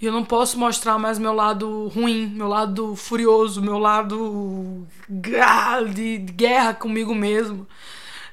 E 0.00 0.06
eu 0.06 0.12
não 0.12 0.24
posso 0.24 0.58
mostrar 0.58 0.98
mais 0.98 1.18
meu 1.18 1.32
lado 1.32 1.88
ruim, 1.88 2.26
meu 2.26 2.48
lado 2.48 2.96
furioso, 2.96 3.62
meu 3.62 3.78
lado 3.78 4.86
de, 5.08 6.18
de 6.18 6.32
guerra 6.32 6.74
comigo 6.74 7.14
mesmo. 7.14 7.66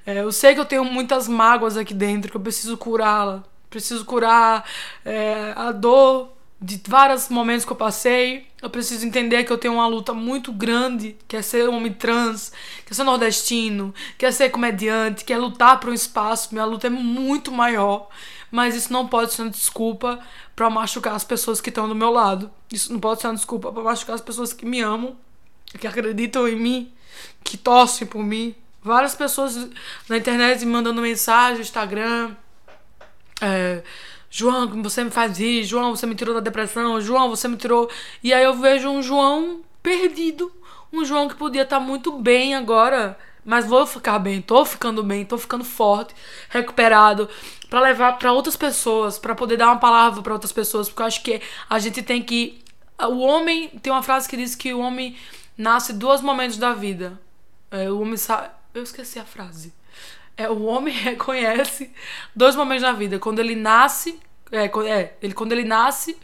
É, 0.05 0.21
eu 0.21 0.31
sei 0.31 0.55
que 0.55 0.59
eu 0.59 0.65
tenho 0.65 0.83
muitas 0.83 1.27
mágoas 1.27 1.77
aqui 1.77 1.93
dentro, 1.93 2.31
que 2.31 2.37
eu 2.37 2.41
preciso 2.41 2.75
curá-la 2.77 3.43
preciso 3.71 4.03
curar 4.05 4.65
é, 5.03 5.53
a 5.55 5.71
dor 5.71 6.29
de 6.61 6.79
vários 6.87 7.29
momentos 7.29 7.65
que 7.65 7.71
eu 7.71 7.75
passei. 7.75 8.45
Eu 8.61 8.69
preciso 8.69 9.03
entender 9.07 9.43
que 9.43 9.51
eu 9.51 9.57
tenho 9.57 9.73
uma 9.73 9.87
luta 9.87 10.13
muito 10.13 10.51
grande, 10.51 11.17
que 11.27 11.35
é 11.35 11.41
ser 11.41 11.67
homem 11.67 11.91
trans, 11.91 12.51
que 12.85 12.93
é 12.93 12.95
ser 12.95 13.03
nordestino, 13.03 13.91
que 14.17 14.25
é 14.25 14.31
ser 14.31 14.51
comediante, 14.51 15.25
que 15.25 15.33
é 15.33 15.37
lutar 15.37 15.79
por 15.79 15.89
um 15.89 15.93
espaço. 15.93 16.49
Minha 16.51 16.65
luta 16.65 16.85
é 16.85 16.89
muito 16.89 17.51
maior, 17.51 18.09
mas 18.51 18.75
isso 18.75 18.93
não 18.93 19.07
pode 19.07 19.33
ser 19.33 19.41
uma 19.41 19.49
desculpa 19.49 20.19
para 20.55 20.69
machucar 20.69 21.15
as 21.15 21.23
pessoas 21.23 21.59
que 21.59 21.69
estão 21.69 21.87
do 21.87 21.95
meu 21.95 22.11
lado. 22.11 22.51
Isso 22.71 22.93
não 22.93 22.99
pode 22.99 23.21
ser 23.21 23.27
uma 23.27 23.35
desculpa 23.35 23.71
para 23.71 23.81
machucar 23.81 24.13
as 24.13 24.21
pessoas 24.21 24.53
que 24.53 24.65
me 24.65 24.81
amam, 24.81 25.15
que 25.79 25.87
acreditam 25.87 26.47
em 26.47 26.55
mim, 26.55 26.93
que 27.43 27.57
torcem 27.57 28.05
por 28.05 28.21
mim. 28.23 28.53
Várias 28.83 29.15
pessoas 29.15 29.67
na 30.07 30.17
internet 30.17 30.63
me 30.63 30.71
mandando 30.71 31.01
mensagem, 31.01 31.61
Instagram, 31.61 32.35
é, 33.41 33.83
João, 34.29 34.81
você 34.81 35.03
me 35.03 35.11
faz 35.11 35.39
isso, 35.39 35.69
João, 35.69 35.95
você 35.95 36.05
me 36.05 36.15
tirou 36.15 36.33
da 36.33 36.39
depressão, 36.39 37.01
João, 37.01 37.29
você 37.29 37.47
me 37.47 37.57
tirou. 37.57 37.89
E 38.23 38.33
aí 38.33 38.43
eu 38.43 38.53
vejo 38.53 38.89
um 38.89 39.01
João 39.01 39.61
perdido, 39.83 40.51
um 40.93 41.03
João 41.03 41.27
que 41.27 41.35
podia 41.35 41.63
estar 41.63 41.79
tá 41.79 41.85
muito 41.85 42.17
bem 42.17 42.55
agora, 42.55 43.17
mas 43.43 43.65
vou 43.65 43.85
ficar 43.85 44.19
bem, 44.19 44.41
tô 44.41 44.63
ficando 44.63 45.03
bem, 45.03 45.25
tô 45.25 45.37
ficando 45.37 45.65
forte, 45.65 46.15
recuperado, 46.49 47.27
para 47.69 47.81
levar 47.81 48.17
para 48.17 48.31
outras 48.31 48.55
pessoas, 48.55 49.17
para 49.19 49.35
poder 49.35 49.57
dar 49.57 49.67
uma 49.67 49.79
palavra 49.79 50.21
para 50.21 50.33
outras 50.33 50.51
pessoas, 50.51 50.87
porque 50.87 51.01
eu 51.01 51.07
acho 51.07 51.23
que 51.23 51.41
a 51.69 51.79
gente 51.79 52.01
tem 52.01 52.21
que 52.21 52.61
o 53.07 53.19
homem 53.19 53.69
tem 53.81 53.91
uma 53.91 54.03
frase 54.03 54.29
que 54.29 54.37
diz 54.37 54.55
que 54.55 54.73
o 54.73 54.79
homem 54.79 55.17
nasce 55.57 55.93
dois 55.93 56.21
momentos 56.21 56.57
da 56.57 56.73
vida. 56.73 57.19
É, 57.69 57.89
o 57.89 58.01
homem 58.01 58.15
Eu 58.73 58.83
esqueci 58.83 59.19
a 59.19 59.25
frase. 59.25 59.73
É, 60.37 60.49
o 60.49 60.63
homem 60.63 60.93
reconhece 60.95 61.91
dois 62.35 62.55
momentos 62.55 62.83
na 62.83 62.93
vida. 62.93 63.19
Quando 63.19 63.39
ele 63.39 63.55
nasce. 63.55 64.19
É, 64.51 64.65
é, 64.65 65.13
ele, 65.21 65.33
quando 65.33 65.53
ele 65.53 65.63
nasce 65.63 66.17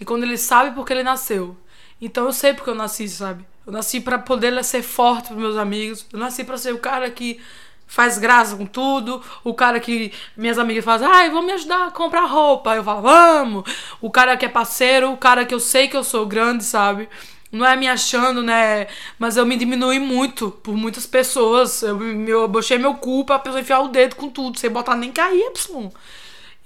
e 0.00 0.06
quando 0.06 0.22
ele 0.22 0.38
sabe 0.38 0.74
porque 0.74 0.92
ele 0.92 1.02
nasceu. 1.02 1.54
Então 2.00 2.24
eu 2.24 2.32
sei 2.32 2.54
porque 2.54 2.70
eu 2.70 2.74
nasci, 2.74 3.06
sabe? 3.08 3.44
Eu 3.66 3.72
nasci 3.72 4.00
para 4.00 4.18
poder 4.18 4.62
ser 4.64 4.82
forte 4.82 5.28
pros 5.28 5.38
meus 5.38 5.56
amigos. 5.56 6.06
Eu 6.12 6.18
nasci 6.18 6.44
para 6.44 6.56
ser 6.56 6.72
o 6.72 6.78
cara 6.78 7.10
que 7.10 7.40
faz 7.86 8.18
graça 8.18 8.56
com 8.56 8.66
tudo. 8.66 9.22
O 9.42 9.54
cara 9.54 9.78
que 9.80 10.12
minhas 10.36 10.58
amigas 10.58 10.84
fazem, 10.84 11.06
ai, 11.06 11.30
vamos 11.30 11.46
me 11.46 11.52
ajudar 11.52 11.88
a 11.88 11.90
comprar 11.90 12.24
roupa. 12.24 12.74
Eu 12.74 12.84
falo, 12.84 13.02
vamos. 13.02 13.64
O 14.00 14.10
cara 14.10 14.36
que 14.36 14.44
é 14.44 14.48
parceiro, 14.48 15.12
o 15.12 15.16
cara 15.16 15.44
que 15.44 15.54
eu 15.54 15.60
sei 15.60 15.88
que 15.88 15.96
eu 15.96 16.04
sou 16.04 16.26
grande, 16.26 16.64
sabe? 16.64 17.08
Não 17.54 17.66
é 17.66 17.76
me 17.76 17.88
achando, 17.88 18.42
né? 18.42 18.86
Mas 19.18 19.36
eu 19.36 19.46
me 19.46 19.56
diminui 19.56 19.98
muito 19.98 20.50
por 20.50 20.76
muitas 20.76 21.06
pessoas. 21.06 21.82
Eu, 21.82 22.00
eu 22.26 22.48
bochei 22.48 22.78
meu 22.78 22.94
cu 22.94 23.24
pra 23.24 23.38
pessoa 23.38 23.60
enfiar 23.60 23.80
o 23.80 23.88
dedo 23.88 24.16
com 24.16 24.28
tudo, 24.28 24.58
sem 24.58 24.70
botar 24.70 24.96
nem 24.96 25.12
KY. 25.12 25.90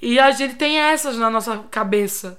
E 0.00 0.18
a 0.18 0.30
gente 0.30 0.54
tem 0.54 0.78
essas 0.78 1.16
na 1.16 1.28
nossa 1.30 1.58
cabeça. 1.70 2.38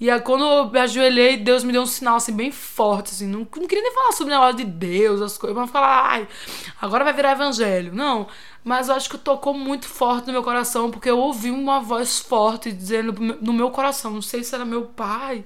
E 0.00 0.08
aí, 0.08 0.20
quando 0.20 0.44
eu 0.44 0.70
me 0.70 0.78
ajoelhei, 0.78 1.36
Deus 1.36 1.64
me 1.64 1.72
deu 1.72 1.82
um 1.82 1.86
sinal 1.86 2.16
assim 2.16 2.32
bem 2.32 2.52
forte, 2.52 3.10
assim. 3.10 3.26
Não, 3.26 3.40
não 3.40 3.66
queria 3.66 3.82
nem 3.82 3.92
falar 3.92 4.12
sobre 4.12 4.32
o 4.32 4.36
negócio 4.36 4.56
de 4.58 4.64
Deus, 4.64 5.20
as 5.20 5.36
coisas, 5.36 5.58
mas 5.58 5.70
falar, 5.70 6.08
ai, 6.08 6.28
agora 6.80 7.02
vai 7.02 7.12
virar 7.12 7.32
evangelho. 7.32 7.92
Não. 7.92 8.28
Mas 8.62 8.88
eu 8.88 8.94
acho 8.94 9.10
que 9.10 9.18
tocou 9.18 9.54
muito 9.54 9.88
forte 9.88 10.26
no 10.28 10.32
meu 10.32 10.42
coração, 10.44 10.90
porque 10.90 11.10
eu 11.10 11.18
ouvi 11.18 11.50
uma 11.50 11.80
voz 11.80 12.20
forte 12.20 12.70
dizendo 12.70 13.12
no 13.40 13.52
meu 13.52 13.70
coração, 13.70 14.12
não 14.12 14.22
sei 14.22 14.44
se 14.44 14.54
era 14.54 14.64
meu 14.64 14.82
pai, 14.86 15.44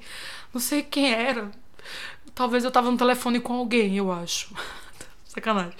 não 0.52 0.60
sei 0.60 0.82
quem 0.82 1.12
era. 1.12 1.50
Talvez 2.34 2.64
eu 2.64 2.70
tava 2.70 2.90
no 2.90 2.96
telefone 2.96 3.40
com 3.40 3.54
alguém, 3.54 3.96
eu 3.96 4.10
acho. 4.10 4.54
Sacanagem. 5.24 5.74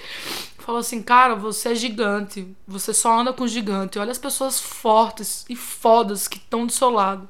Falou 0.59 0.81
assim, 0.81 1.03
cara, 1.03 1.35
você 1.35 1.71
é 1.71 1.75
gigante. 1.75 2.47
Você 2.67 2.95
só 2.95 3.19
anda 3.19 3.33
com 3.33 3.47
gigante. 3.47 3.99
Olha 3.99 4.13
as 4.13 4.19
pessoas 4.19 4.61
fortes 4.61 5.45
e 5.49 5.57
fodas 5.57 6.29
que 6.29 6.37
estão 6.37 6.67
do 6.67 6.73
seu 6.73 6.91
lado. 6.91 7.29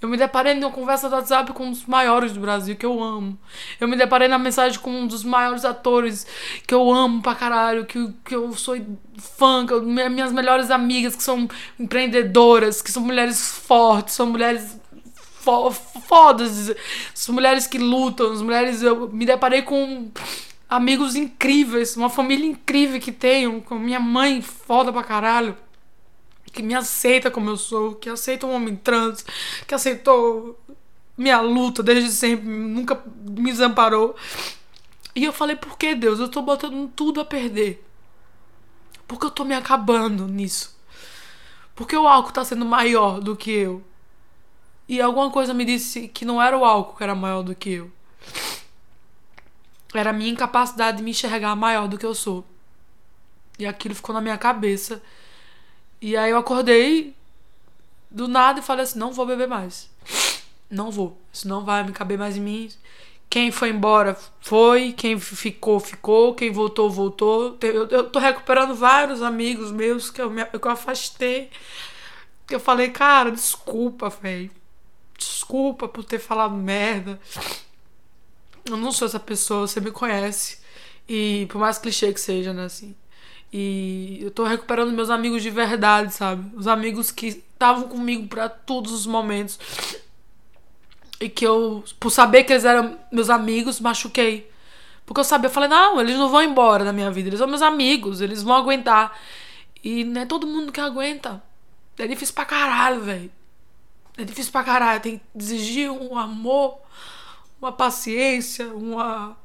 Eu 0.00 0.10
me 0.10 0.16
deparei 0.16 0.54
numa 0.54 0.70
conversa 0.70 1.08
do 1.08 1.14
WhatsApp 1.14 1.52
com 1.52 1.66
um 1.66 1.70
dos 1.70 1.86
maiores 1.86 2.32
do 2.32 2.40
Brasil, 2.40 2.76
que 2.76 2.84
eu 2.84 3.02
amo. 3.02 3.38
Eu 3.80 3.88
me 3.88 3.96
deparei 3.96 4.28
na 4.28 4.38
mensagem 4.38 4.78
com 4.78 4.90
um 4.90 5.06
dos 5.06 5.24
maiores 5.24 5.64
atores 5.64 6.26
que 6.66 6.74
eu 6.74 6.92
amo 6.92 7.22
pra 7.22 7.34
caralho, 7.34 7.86
que, 7.86 8.12
que 8.24 8.34
eu 8.34 8.52
sou 8.52 8.76
fã, 9.16 9.66
que 9.66 9.72
eu, 9.72 9.82
minhas 9.82 10.32
melhores 10.32 10.70
amigas 10.70 11.16
que 11.16 11.22
são 11.22 11.48
empreendedoras, 11.80 12.82
que 12.82 12.92
são 12.92 13.02
mulheres 13.02 13.50
fortes, 13.50 14.14
são 14.14 14.26
mulheres 14.26 14.78
fo 15.46 15.70
fodas, 15.70 16.74
são 17.14 17.34
mulheres 17.34 17.66
que 17.66 17.78
lutam, 17.78 18.32
as 18.32 18.42
mulheres. 18.42 18.82
Eu 18.82 19.08
me 19.08 19.24
deparei 19.24 19.62
com 19.62 20.10
amigos 20.68 21.14
incríveis, 21.14 21.96
uma 21.96 22.10
família 22.10 22.46
incrível 22.46 23.00
que 23.00 23.12
tenho, 23.12 23.62
com 23.62 23.78
minha 23.78 24.00
mãe 24.00 24.42
foda 24.42 24.92
pra 24.92 25.04
caralho, 25.04 25.56
que 26.52 26.62
me 26.62 26.74
aceita 26.74 27.30
como 27.30 27.50
eu 27.50 27.56
sou, 27.56 27.94
que 27.94 28.08
aceita 28.08 28.46
um 28.46 28.54
homem 28.54 28.74
trans, 28.74 29.24
que 29.66 29.74
aceitou 29.74 30.58
minha 31.16 31.40
luta 31.40 31.82
desde 31.82 32.10
sempre, 32.10 32.48
nunca 32.48 33.00
me 33.06 33.50
desamparou. 33.50 34.16
E 35.14 35.24
eu 35.24 35.32
falei, 35.32 35.56
por 35.56 35.78
que 35.78 35.94
Deus? 35.94 36.18
Eu 36.18 36.28
tô 36.28 36.42
botando 36.42 36.90
tudo 36.94 37.20
a 37.20 37.24
perder. 37.24 37.82
Porque 39.08 39.24
eu 39.24 39.30
tô 39.30 39.44
me 39.44 39.54
acabando 39.54 40.26
nisso. 40.26 40.76
Porque 41.74 41.96
o 41.96 42.06
álcool 42.06 42.32
tá 42.32 42.44
sendo 42.44 42.66
maior 42.66 43.20
do 43.20 43.36
que 43.36 43.50
eu. 43.50 43.82
E 44.88 45.00
alguma 45.00 45.30
coisa 45.30 45.52
me 45.52 45.64
disse 45.64 46.06
que 46.08 46.24
não 46.24 46.40
era 46.40 46.56
o 46.56 46.64
álcool 46.64 46.96
que 46.96 47.02
era 47.02 47.14
maior 47.14 47.42
do 47.42 47.54
que 47.54 47.70
eu. 47.70 47.90
Era 49.92 50.10
a 50.10 50.12
minha 50.12 50.30
incapacidade 50.30 50.98
de 50.98 51.02
me 51.02 51.10
enxergar 51.10 51.56
maior 51.56 51.88
do 51.88 51.98
que 51.98 52.06
eu 52.06 52.14
sou. 52.14 52.44
E 53.58 53.66
aquilo 53.66 53.94
ficou 53.94 54.14
na 54.14 54.20
minha 54.20 54.38
cabeça. 54.38 55.02
E 56.00 56.16
aí 56.16 56.30
eu 56.30 56.38
acordei 56.38 57.14
do 58.10 58.28
nada 58.28 58.60
e 58.60 58.62
falei 58.62 58.84
assim: 58.84 58.98
não 58.98 59.12
vou 59.12 59.26
beber 59.26 59.48
mais. 59.48 59.90
Não 60.70 60.90
vou. 60.90 61.18
Isso 61.32 61.48
não 61.48 61.64
vai 61.64 61.82
me 61.82 61.92
caber 61.92 62.18
mais 62.18 62.36
em 62.36 62.40
mim. 62.40 62.68
Quem 63.28 63.50
foi 63.50 63.70
embora 63.70 64.16
foi, 64.40 64.92
quem 64.92 65.18
ficou, 65.18 65.80
ficou, 65.80 66.34
quem 66.34 66.52
voltou, 66.52 66.88
voltou. 66.88 67.58
Eu, 67.60 67.88
eu 67.88 68.08
tô 68.08 68.20
recuperando 68.20 68.74
vários 68.74 69.20
amigos 69.20 69.72
meus 69.72 70.10
que 70.10 70.22
eu, 70.22 70.30
me, 70.30 70.44
que 70.44 70.64
eu 70.66 70.70
afastei. 70.70 71.50
Eu 72.48 72.60
falei, 72.60 72.90
cara, 72.90 73.32
desculpa, 73.32 74.08
velho 74.08 74.50
desculpa 75.16 75.88
por 75.88 76.04
ter 76.04 76.18
falado 76.18 76.54
merda. 76.54 77.20
Eu 78.64 78.76
não 78.76 78.92
sou 78.92 79.06
essa 79.06 79.20
pessoa, 79.20 79.66
você 79.66 79.80
me 79.80 79.90
conhece. 79.90 80.58
E 81.08 81.46
por 81.48 81.58
mais 81.58 81.78
clichê 81.78 82.12
que 82.12 82.20
seja, 82.20 82.52
né, 82.52 82.64
assim. 82.64 82.94
E 83.52 84.18
eu 84.20 84.30
tô 84.30 84.44
recuperando 84.44 84.92
meus 84.92 85.08
amigos 85.08 85.42
de 85.42 85.50
verdade, 85.50 86.12
sabe? 86.12 86.50
Os 86.56 86.66
amigos 86.66 87.10
que 87.10 87.28
estavam 87.28 87.88
comigo 87.88 88.26
para 88.26 88.48
todos 88.48 88.92
os 88.92 89.06
momentos. 89.06 89.58
E 91.20 91.28
que 91.28 91.46
eu, 91.46 91.84
por 91.98 92.10
saber 92.10 92.44
que 92.44 92.52
eles 92.52 92.64
eram 92.64 92.98
meus 93.10 93.30
amigos, 93.30 93.80
machuquei. 93.80 94.50
Porque 95.06 95.20
eu 95.20 95.24
sabia, 95.24 95.48
eu 95.48 95.52
falei, 95.52 95.68
não, 95.68 96.00
eles 96.00 96.16
não 96.16 96.28
vão 96.28 96.42
embora 96.42 96.84
da 96.84 96.92
minha 96.92 97.10
vida, 97.10 97.28
eles 97.28 97.38
são 97.38 97.46
meus 97.46 97.62
amigos, 97.62 98.20
eles 98.20 98.42
vão 98.42 98.56
aguentar. 98.56 99.16
E 99.82 100.02
não 100.02 100.22
é 100.22 100.26
todo 100.26 100.46
mundo 100.46 100.72
que 100.72 100.80
aguenta. 100.80 101.40
É 101.96 102.06
difícil 102.06 102.34
pra 102.34 102.44
caralho, 102.44 103.00
velho. 103.02 103.30
É 104.16 104.24
difícil 104.24 104.52
pra 104.52 104.64
caralho. 104.64 105.00
Tem 105.00 105.18
que 105.18 105.24
exigir 105.38 105.90
um 105.90 106.16
amor, 106.16 106.78
uma 107.60 107.72
paciência, 107.72 108.66
uma, 108.74 109.36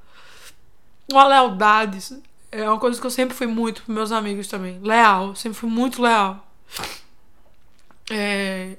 uma 1.12 1.28
lealdade. 1.28 2.22
É 2.52 2.68
uma 2.68 2.80
coisa 2.80 3.00
que 3.00 3.06
eu 3.06 3.12
sempre 3.12 3.36
fui 3.36 3.48
muito 3.48 3.84
pros 3.84 3.96
meus 3.96 4.12
amigos 4.12 4.48
também. 4.48 4.80
Leal. 4.82 5.36
Sempre 5.36 5.60
fui 5.60 5.70
muito 5.70 6.02
leal. 6.02 6.46
É, 8.10 8.78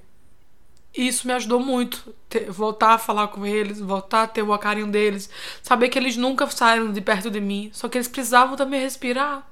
isso 0.95 1.27
me 1.27 1.33
ajudou 1.33 1.61
muito. 1.61 2.15
Ter, 2.29 2.51
voltar 2.51 2.95
a 2.95 2.99
falar 2.99 3.29
com 3.29 3.47
eles, 3.47 3.81
voltar 3.81 4.23
a 4.25 4.27
ter 4.27 4.43
o 4.43 4.59
carinho 4.59 4.91
deles. 4.91 5.29
Saber 5.63 5.89
que 5.89 5.99
eles 5.99 6.17
nunca 6.17 6.47
saíram 6.51 6.93
de 6.93 7.01
perto 7.01 7.31
de 7.31 7.41
mim. 7.41 7.71
Só 7.73 7.89
que 7.89 7.97
eles 7.99 8.09
precisavam 8.09 8.57
também 8.57 8.81
respirar. 8.81 9.47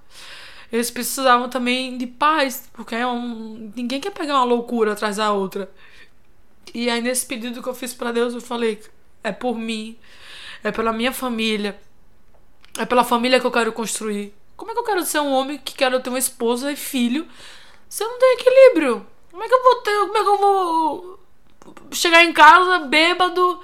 Eles 0.73 0.91
precisavam 0.91 1.49
também 1.49 1.97
de 1.97 2.07
paz. 2.07 2.69
Porque 2.73 2.95
é 2.95 3.07
um, 3.07 3.73
ninguém 3.75 4.01
quer 4.01 4.11
pegar 4.11 4.37
uma 4.37 4.45
loucura 4.45 4.93
atrás 4.93 5.17
da 5.17 5.33
outra. 5.33 5.71
E 6.75 6.89
aí, 6.89 7.01
nesse 7.01 7.27
pedido 7.27 7.63
que 7.63 7.69
eu 7.69 7.75
fiz 7.75 7.93
para 7.95 8.13
Deus, 8.13 8.35
eu 8.35 8.41
falei: 8.41 8.83
é 9.23 9.33
por 9.33 9.57
mim, 9.57 9.99
é 10.63 10.71
pela 10.71 10.93
minha 10.93 11.13
família, 11.13 11.79
é 12.79 12.85
pela 12.85 13.05
família 13.05 13.41
que 13.41 13.47
eu 13.47 13.51
quero 13.51 13.73
construir. 13.73 14.35
Como 14.57 14.71
é 14.71 14.75
que 14.75 14.81
eu 14.81 14.85
quero 14.85 15.05
ser 15.05 15.21
um 15.21 15.33
homem 15.33 15.59
que 15.59 15.75
quero 15.75 16.01
ter 16.01 16.11
uma 16.11 16.19
esposa 16.19 16.71
e 16.71 16.77
filho 16.77 17.27
se 17.89 18.05
eu 18.05 18.09
não 18.09 18.19
tenho 18.19 18.35
equilíbrio? 18.35 19.07
Como 19.31 19.43
é 19.43 19.49
que 19.49 19.55
eu 19.55 19.63
vou 19.63 19.75
ter. 19.77 19.99
Como 20.01 20.19
é 20.19 20.23
que 20.23 20.29
eu 20.29 20.39
vou 20.39 21.21
chegar 21.93 22.25
em 22.25 22.33
casa 22.33 22.81
bêbado? 22.81 23.61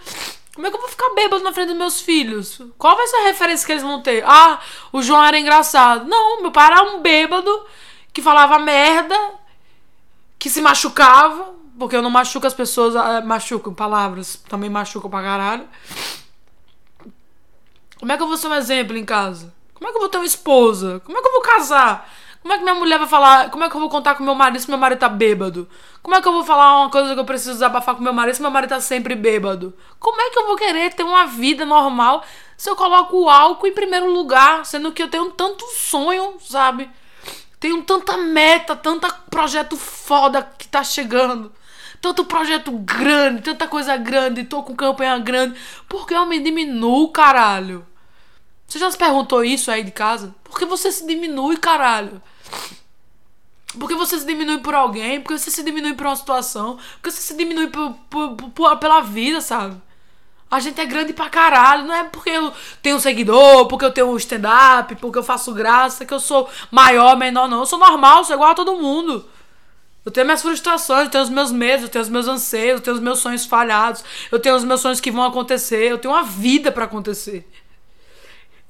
Como 0.55 0.67
é 0.67 0.71
que 0.71 0.77
eu 0.77 0.81
vou 0.81 0.89
ficar 0.89 1.11
bêbado 1.11 1.45
na 1.45 1.53
frente 1.53 1.69
dos 1.69 1.77
meus 1.77 2.01
filhos? 2.01 2.63
Qual 2.79 2.97
vai 2.97 3.07
ser 3.07 3.17
a 3.17 3.25
referência 3.25 3.67
que 3.67 3.73
eles 3.73 3.83
vão 3.83 4.01
ter? 4.01 4.25
Ah, 4.27 4.59
o 4.91 5.03
João 5.03 5.23
era 5.23 5.39
engraçado. 5.39 6.07
Não, 6.07 6.41
meu 6.41 6.51
pai 6.51 6.67
era 6.67 6.83
um 6.83 7.03
bêbado 7.03 7.67
que 8.11 8.23
falava 8.23 8.59
merda, 8.59 9.15
que 10.39 10.49
se 10.49 10.63
machucava, 10.63 11.55
porque 11.79 11.97
eu 11.97 12.03
não 12.03 12.11
machuco 12.11 12.47
as 12.47 12.55
pessoas, 12.55 12.95
uh, 12.95 13.27
machuco 13.27 13.73
palavras, 13.73 14.37
também 14.49 14.71
machucam 14.71 15.11
pra 15.11 15.23
caralho. 15.23 15.69
Como 17.99 18.13
é 18.13 18.17
que 18.17 18.23
eu 18.23 18.29
vou 18.29 18.37
ser 18.37 18.49
um 18.49 18.55
exemplo 18.55 18.97
em 18.97 19.05
casa? 19.05 19.53
Como 19.75 19.89
é 19.89 19.91
que 19.91 19.97
eu 19.97 20.01
vou 20.01 20.09
ter 20.09 20.19
uma 20.19 20.27
esposa? 20.27 21.01
Como 21.05 21.19
é 21.19 21.21
que 21.21 21.29
eu 21.29 21.33
vou 21.33 21.43
casar? 21.43 22.11
Como 22.41 22.55
é 22.55 22.59
que 22.59 22.63
minha 22.63 22.75
mulher 22.75 22.99
vai 22.99 23.09
falar? 23.09 23.51
Como 23.51 23.65
é 23.65 23.69
que 23.69 23.75
eu 23.75 23.81
vou 23.81 23.91
contar 23.91 24.15
com 24.15 24.23
meu 24.23 24.35
marido 24.35 24.61
se 24.61 24.71
meu 24.71 24.79
marido 24.79 25.01
tá 25.01 25.09
bêbado? 25.09 25.69
Como 26.03 26.15
é 26.15 26.23
que 26.23 26.29
eu 26.29 26.33
vou 26.33 26.45
falar 26.45 26.79
uma 26.79 26.91
coisa 26.91 27.13
que 27.13 27.21
eu 27.21 27.25
preciso 27.25 27.55
desabafar 27.55 27.95
com 27.97 28.03
meu 28.03 28.13
marido 28.13 28.37
se 28.37 28.43
meu 28.43 28.51
marido 28.51 28.71
tá 28.71 28.81
sempre 28.81 29.15
bêbado? 29.15 29.75
Como 29.99 30.21
é 30.21 30.31
que 30.31 30.39
eu 30.39 30.47
vou 30.47 30.57
querer 30.57 30.95
ter 30.95 31.03
uma 31.03 31.27
vida 31.27 31.67
normal 31.67 32.23
se 32.57 32.71
eu 32.71 32.77
coloco 32.77 33.17
o 33.17 33.29
álcool 33.29 33.67
em 33.67 33.73
primeiro 33.73 34.11
lugar, 34.11 34.65
sendo 34.65 34.93
que 34.93 35.03
eu 35.03 35.09
tenho 35.09 35.31
tanto 35.33 35.67
sonho, 35.75 36.37
sabe? 36.41 36.89
Tenho 37.59 37.83
tanta 37.83 38.17
meta, 38.17 38.77
tanto 38.77 39.13
projeto 39.29 39.77
foda 39.77 40.49
que 40.57 40.69
tá 40.69 40.85
chegando 40.85 41.53
tanto 42.01 42.25
projeto 42.25 42.71
grande, 42.73 43.43
tanta 43.43 43.67
coisa 43.67 43.97
grande, 43.97 44.45
tô 44.45 44.63
com 44.63 44.75
campanha 44.75 45.19
grande. 45.19 45.59
Por 45.89 46.07
que 46.07 46.15
eu 46.15 46.27
me 46.27 46.39
diminuo, 46.39 47.11
caralho? 47.11 47.87
Você 48.67 48.79
já 48.79 48.91
se 48.91 48.99
perguntou 48.99 49.45
isso 49.45 49.71
aí 49.71 49.85
de 49.85 49.93
casa? 49.93 50.35
Por 50.43 50.59
que 50.59 50.65
você 50.65 50.91
se 50.91 51.07
diminui, 51.07 51.57
caralho? 51.57 52.21
Por 53.79 53.89
que 53.89 53.95
você 53.95 54.19
se 54.19 54.27
diminui 54.27 54.59
por 54.59 54.75
alguém? 54.75 55.21
Por 55.21 55.29
que 55.29 55.39
você 55.39 55.51
se 55.51 55.63
diminui 55.63 55.95
por 55.95 56.07
uma 56.07 56.17
situação? 56.17 56.77
Por 56.77 57.03
que 57.05 57.11
você 57.11 57.21
se 57.21 57.37
diminui 57.37 57.69
por, 57.69 57.93
por, 58.11 58.37
por, 58.37 58.77
pela 58.79 59.01
vida, 59.03 59.41
sabe? 59.41 59.81
A 60.51 60.61
gente 60.61 60.81
é 60.81 60.87
grande 60.87 61.13
pra 61.13 61.29
caralho. 61.29 61.85
Não 61.85 61.95
é 61.95 62.05
porque 62.05 62.31
eu 62.31 62.53
tenho 62.83 62.97
um 62.97 63.01
seguidor, 63.01 63.67
porque 63.67 63.85
eu 63.85 63.93
tenho 63.93 64.09
um 64.09 64.17
stand-up, 64.17 64.95
porque 64.97 65.19
eu 65.19 65.23
faço 65.23 65.53
graça, 65.53 66.07
que 66.07 66.15
eu 66.15 66.21
sou 66.21 66.49
maior, 66.71 67.17
menor, 67.17 67.49
não. 67.49 67.61
Eu 67.61 67.67
sou 67.67 67.79
normal, 67.79 68.25
sou 68.25 68.35
igual 68.35 68.51
a 68.51 68.55
todo 68.55 68.77
mundo. 68.77 69.25
Eu 70.07 70.13
tenho 70.13 70.25
minhas 70.25 70.41
frustrações, 70.41 71.07
eu 71.07 71.11
tenho 71.11 71.25
os 71.25 71.31
meus 71.31 71.51
medos, 71.51 71.83
eu 71.83 71.89
tenho 71.89 72.03
os 72.05 72.09
meus 72.09 72.29
anseios, 72.29 72.79
eu 72.79 72.81
tenho 72.81 72.95
os 72.95 73.03
meus 73.03 73.19
sonhos 73.19 73.45
falhados, 73.45 74.05
eu 74.31 74.39
tenho 74.39 74.55
os 74.55 74.63
meus 74.63 74.81
sonhos 74.81 75.01
que 75.01 75.11
vão 75.11 75.25
acontecer, 75.25 75.91
eu 75.91 75.99
tenho 75.99 76.15
uma 76.15 76.23
vida 76.23 76.71
para 76.71 76.85
acontecer. 76.85 77.45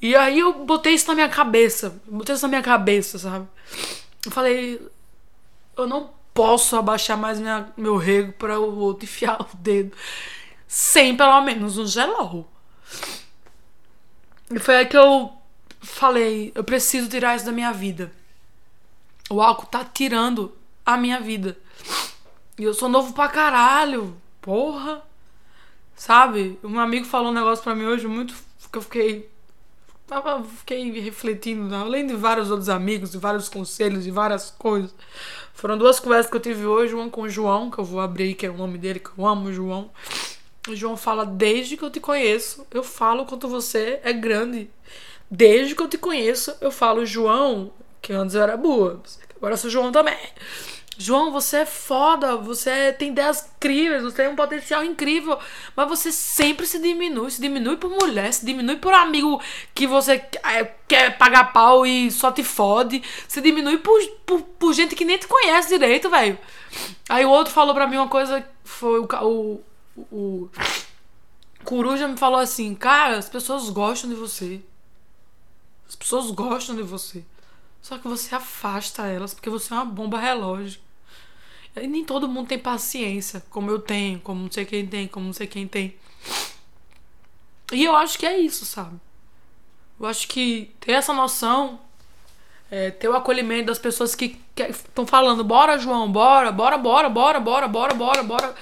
E 0.00 0.16
aí 0.16 0.38
eu 0.38 0.64
botei 0.64 0.95
isso 0.95 1.07
na 1.09 1.14
minha 1.14 1.28
cabeça. 1.28 2.00
Botei 2.07 2.35
isso 2.35 2.43
na 2.43 2.49
minha 2.49 2.62
cabeça, 2.62 3.19
sabe? 3.19 3.47
Eu 4.25 4.31
falei, 4.31 4.81
eu 5.76 5.87
não 5.87 6.11
posso 6.33 6.75
abaixar 6.75 7.19
mais 7.19 7.38
minha, 7.38 7.71
meu 7.76 7.99
rego 7.99 8.33
para 8.33 8.59
o 8.59 8.78
outro 8.78 9.05
enfiar 9.05 9.38
o 9.43 9.57
dedo. 9.59 9.95
Sem 10.66 11.14
pelo 11.14 11.43
menos 11.43 11.76
um 11.76 11.87
gelol. 11.87 12.50
E 14.50 14.59
foi 14.59 14.76
aí 14.76 14.87
que 14.87 14.97
eu 14.97 15.31
falei, 15.83 16.50
eu 16.55 16.64
preciso 16.64 17.11
tirar 17.11 17.37
isso 17.37 17.45
da 17.45 17.52
minha 17.52 17.73
vida. 17.73 18.11
O 19.28 19.43
álcool 19.43 19.66
tá 19.66 19.85
tirando 19.85 20.55
a 20.87 20.97
minha 20.97 21.21
vida. 21.21 21.59
E 22.57 22.62
eu 22.64 22.73
sou 22.73 22.88
novo 22.88 23.12
pra 23.12 23.28
caralho. 23.28 24.16
Porra. 24.40 25.02
Sabe? 25.97 26.59
Um 26.62 26.78
amigo 26.78 27.05
falou 27.05 27.31
um 27.31 27.35
negócio 27.35 27.64
pra 27.64 27.75
mim 27.75 27.85
hoje 27.85 28.07
muito 28.07 28.35
que 28.71 28.78
eu 28.78 28.83
fiquei 28.83 29.31
fiquei 30.59 31.00
refletindo, 31.00 31.75
além 31.75 32.07
de 32.07 32.14
vários 32.14 32.50
outros 32.50 32.69
amigos, 32.69 33.11
de 33.11 33.19
vários 33.19 33.49
conselhos, 33.49 34.05
de 34.05 34.11
várias 34.11 34.50
coisas. 34.50 34.95
Foram 35.52 35.76
duas 35.76 35.99
conversas 35.99 36.31
que 36.31 36.37
eu 36.37 36.40
tive 36.40 36.64
hoje, 36.64 36.95
uma 36.95 37.11
com 37.11 37.23
o 37.23 37.28
João, 37.28 37.71
que 37.71 37.78
eu 37.78 37.85
vou 37.85 38.00
abrir, 38.00 38.35
que 38.35 38.47
é 38.47 38.50
o 38.50 38.57
nome 38.57 38.78
dele, 38.78 39.00
que 39.00 39.11
eu 39.19 39.26
amo 39.26 39.52
João. 39.52 39.90
O 40.69 40.76
João 40.76 40.97
fala: 40.97 41.25
Desde 41.25 41.76
que 41.76 41.83
eu 41.83 41.90
te 41.90 41.99
conheço, 41.99 42.64
eu 42.71 42.85
falo 42.85 43.26
quanto 43.26 43.49
você 43.49 43.99
é 44.05 44.12
grande. 44.12 44.71
Desde 45.28 45.75
que 45.75 45.83
eu 45.83 45.88
te 45.88 45.99
conheço, 45.99 46.55
eu 46.61 46.71
falo, 46.71 47.05
João, 47.05 47.73
que 48.00 48.12
antes 48.12 48.37
eu 48.37 48.43
era 48.43 48.57
boa, 48.57 49.02
agora 49.37 49.55
eu 49.55 49.59
sou 49.59 49.71
João 49.71 49.93
também. 49.93 50.16
João, 50.99 51.31
você 51.31 51.59
é 51.59 51.66
foda, 51.66 52.37
você 52.37 52.90
tem 52.95 53.11
ideias 53.11 53.50
incríveis, 53.57 54.02
você 54.02 54.16
tem 54.16 54.28
um 54.28 54.37
potencial 54.37 54.83
incrível, 54.83 55.38
mas 55.76 55.88
você 55.88 56.11
sempre 56.11 56.66
se 56.66 56.78
diminui, 56.78 57.31
se 57.31 57.40
diminui 57.40 57.76
por 57.76 57.90
mulher, 57.90 58.33
se 58.33 58.47
diminui 58.47 58.76
por 58.76 58.95
amigo 58.95 59.40
que 59.75 59.87
você 59.87 60.12
é, 60.43 60.64
quer 60.88 61.19
pagar 61.19 61.52
pau 61.52 61.85
e 61.85 62.11
só 62.11 62.33
te 62.33 62.43
fode, 62.43 63.02
se 63.28 63.43
diminui 63.43 63.76
por, 63.76 64.00
por, 64.25 64.40
por 64.40 64.73
gente 64.73 64.95
que 64.95 65.05
nem 65.05 65.19
te 65.19 65.26
conhece 65.26 65.69
direito, 65.69 66.09
velho. 66.09 66.38
Aí 67.11 67.26
o 67.26 67.31
outro 67.31 67.52
falou 67.52 67.75
pra 67.75 67.87
mim 67.87 67.99
uma 67.99 68.09
coisa, 68.09 68.43
foi 68.64 69.00
o, 69.00 69.07
o, 69.23 69.62
o 70.11 70.50
Coruja 71.62 72.09
me 72.09 72.16
falou 72.16 72.40
assim, 72.40 72.75
cara, 72.75 73.19
as 73.19 73.28
pessoas 73.28 73.69
gostam 73.69 74.09
de 74.09 74.16
você. 74.16 74.62
As 75.87 75.95
pessoas 75.95 76.31
gostam 76.31 76.75
de 76.75 76.83
você. 76.83 77.23
Só 77.87 77.99
que 77.99 78.09
você 78.09 78.35
afasta 78.35 79.07
elas 79.07 79.33
porque 79.33 79.49
você 79.49 79.73
é 79.73 79.76
uma 79.76 79.85
bomba 79.85 80.19
relógio. 80.19 80.81
E 81.76 81.87
nem 81.87 82.05
todo 82.05 82.26
mundo 82.26 82.49
tem 82.49 82.59
paciência, 82.59 83.45
como 83.49 83.71
eu 83.71 83.78
tenho, 83.78 84.19
como 84.19 84.43
não 84.43 84.50
sei 84.50 84.64
quem 84.64 84.85
tem, 84.85 85.07
como 85.07 85.26
não 85.26 85.33
sei 85.33 85.47
quem 85.47 85.69
tem. 85.69 85.95
E 87.71 87.85
eu 87.85 87.95
acho 87.95 88.19
que 88.19 88.26
é 88.26 88.37
isso, 88.40 88.64
sabe? 88.66 88.97
Eu 90.00 90.07
acho 90.07 90.26
que 90.26 90.75
ter 90.81 90.93
essa 90.95 91.12
noção, 91.12 91.78
é, 92.73 92.90
ter 92.90 93.09
o 93.09 93.14
acolhimento 93.14 93.66
das 93.66 93.78
pessoas 93.78 94.16
que 94.16 94.37
estão 94.59 95.07
falando, 95.07 95.45
bora, 95.45 95.78
João, 95.78 96.11
bora, 96.11 96.50
bora, 96.50 96.76
bora, 96.76 97.09
bora, 97.09 97.38
bora, 97.38 97.69
bora, 97.69 97.95
bora, 97.95 98.23
bora. 98.25 98.55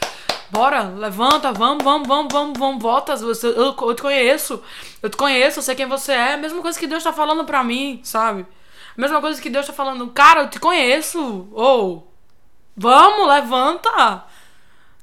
Bora, 0.50 0.82
levanta, 0.82 1.50
vamos, 1.50 1.82
vamos, 1.82 2.06
vamos, 2.06 2.30
vamos, 2.30 2.58
vamos, 2.58 2.82
volta. 2.82 3.16
Você, 3.16 3.46
eu, 3.46 3.74
eu 3.74 3.94
te 3.94 4.02
conheço, 4.02 4.62
eu 5.02 5.08
te 5.08 5.16
conheço, 5.16 5.60
eu 5.60 5.62
sei 5.62 5.74
quem 5.74 5.86
você 5.86 6.12
é. 6.12 6.34
A 6.34 6.36
mesma 6.36 6.60
coisa 6.60 6.78
que 6.78 6.86
Deus 6.86 7.02
tá 7.02 7.10
falando 7.10 7.46
pra 7.46 7.64
mim, 7.64 8.00
sabe? 8.04 8.44
A 8.96 9.00
mesma 9.00 9.20
coisa 9.20 9.40
que 9.40 9.50
Deus 9.50 9.66
tá 9.66 9.72
falando, 9.72 10.08
cara, 10.08 10.42
eu 10.42 10.50
te 10.50 10.60
conheço. 10.60 11.48
Ou, 11.52 12.14
Vamos, 12.76 13.28
levanta! 13.28 14.24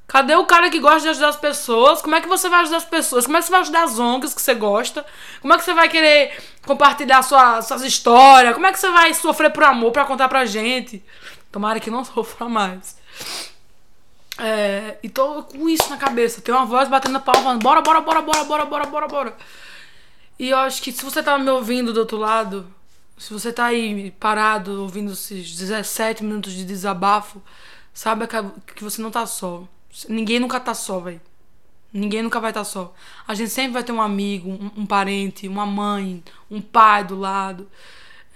Cadê 0.05 0.36
o 0.36 0.45
cara 0.45 0.69
que 0.69 0.79
gosta 0.79 1.00
de 1.00 1.07
ajudar 1.10 1.29
as 1.29 1.38
pessoas? 1.38 2.01
Como 2.01 2.15
é 2.15 2.19
que 2.19 2.27
você 2.27 2.50
vai 2.50 2.62
ajudar 2.62 2.77
as 2.77 2.86
pessoas? 2.86 3.25
Como 3.25 3.38
é 3.38 3.39
que 3.39 3.45
você 3.45 3.51
vai 3.51 3.62
ajudar 3.62 3.83
as 3.83 3.98
ONGs 3.98 4.33
que 4.33 4.41
você 4.41 4.53
gosta? 4.53 5.05
Como 5.41 5.53
é 5.53 5.57
que 5.57 5.63
você 5.63 5.74
vai 5.74 5.88
querer 5.88 6.38
compartilhar 6.65 7.21
sua, 7.21 7.62
suas 7.62 7.81
histórias? 7.81 8.53
Como 8.53 8.67
é 8.67 8.74
que 8.74 8.79
você 8.79 8.89
vai 8.91 9.13
sofrer 9.13 9.51
por 9.51 9.63
amor 9.63 9.93
para 9.93 10.03
contar 10.03 10.27
pra 10.27 10.43
gente? 10.45 11.01
Tomara 11.50 11.79
que 11.79 11.89
não 11.89 12.03
sofra 12.03 12.50
mais. 12.50 12.98
É, 14.38 14.98
e 15.01 15.07
tô 15.07 15.43
com 15.43 15.69
isso 15.69 15.89
na 15.89 15.95
cabeça. 15.95 16.41
Tem 16.41 16.53
uma 16.53 16.65
voz 16.65 16.89
batendo 16.89 17.13
na 17.13 17.19
palma 17.21 17.43
falando: 17.43 17.62
bora, 17.62 17.82
bora, 17.82 18.01
bora, 18.01 18.21
bora, 18.21 18.43
bora, 18.43 18.65
bora, 18.65 18.86
bora, 18.86 19.08
bora. 19.08 19.38
E 20.38 20.49
eu 20.49 20.58
acho 20.58 20.82
que 20.82 20.91
se 20.91 21.06
você 21.06 21.23
tá 21.23 21.38
me 21.38 21.49
ouvindo 21.49 21.93
do 21.93 22.01
outro 22.01 22.17
lado, 22.17 22.67
se 23.21 23.31
você 23.31 23.53
tá 23.53 23.65
aí 23.65 24.10
parado 24.19 24.81
ouvindo 24.81 25.12
esses 25.12 25.55
17 25.55 26.23
minutos 26.23 26.53
de 26.53 26.65
desabafo, 26.65 27.39
saiba 27.93 28.27
que 28.27 28.84
você 28.84 28.99
não 28.99 29.12
tá 29.12 29.27
só. 29.27 29.63
Ninguém 30.10 30.39
nunca 30.39 30.60
tá 30.60 30.73
só, 30.73 30.99
velho. 30.99 31.21
Ninguém 31.93 32.23
nunca 32.23 32.39
vai 32.39 32.49
estar 32.49 32.62
tá 32.62 32.65
só. 32.65 32.95
A 33.27 33.36
gente 33.36 33.51
sempre 33.51 33.73
vai 33.73 33.84
ter 33.84 33.91
um 33.91 34.01
amigo, 34.01 34.49
um, 34.49 34.71
um, 34.81 34.86
parente, 34.88 35.47
uma 35.47 35.67
mãe, 35.67 36.23
um 36.49 36.60
pai 36.60 37.03
do 37.03 37.15
lado. 37.15 37.69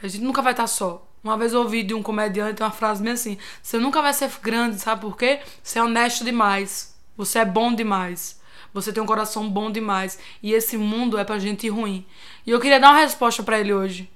A 0.03 0.07
gente 0.07 0.23
nunca 0.23 0.43
vai 0.43 0.53
estar 0.53 0.63
tá 0.63 0.67
só. 0.67 1.03
Uma 1.23 1.35
vez 1.35 1.53
eu 1.53 1.61
ouvi 1.61 1.81
de 1.81 1.95
um 1.95 2.03
comediante 2.03 2.61
uma 2.61 2.69
frase 2.69 3.01
bem 3.01 3.13
assim: 3.13 3.39
Você 3.63 3.79
nunca 3.79 4.03
vai 4.03 4.13
ser 4.13 4.29
grande, 4.39 4.79
sabe 4.79 5.01
por 5.01 5.17
quê? 5.17 5.39
Você 5.63 5.79
é 5.79 5.83
honesto 5.83 6.23
demais. 6.23 6.95
Você 7.17 7.39
é 7.39 7.45
bom 7.45 7.73
demais. 7.73 8.39
Você 8.71 8.93
tem 8.93 9.01
um 9.01 9.07
coração 9.07 9.49
bom 9.49 9.71
demais. 9.71 10.19
E 10.43 10.53
esse 10.53 10.77
mundo 10.77 11.17
é 11.17 11.23
pra 11.23 11.39
gente 11.39 11.67
ruim. 11.69 12.05
E 12.45 12.51
eu 12.51 12.59
queria 12.59 12.79
dar 12.79 12.91
uma 12.91 12.99
resposta 12.99 13.41
para 13.41 13.59
ele 13.59 13.73
hoje 13.73 14.13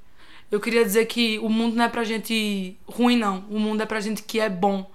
eu 0.52 0.60
queria 0.60 0.84
dizer 0.84 1.06
que 1.06 1.38
o 1.40 1.50
mundo 1.50 1.76
não 1.76 1.86
é 1.86 1.90
pra 1.90 2.04
gente 2.04 2.78
ruim, 2.88 3.18
não. 3.18 3.46
O 3.50 3.60
mundo 3.60 3.82
é 3.82 3.86
pra 3.86 4.00
gente 4.00 4.24
que 4.24 4.40
é 4.40 4.50
bom. 4.50 4.90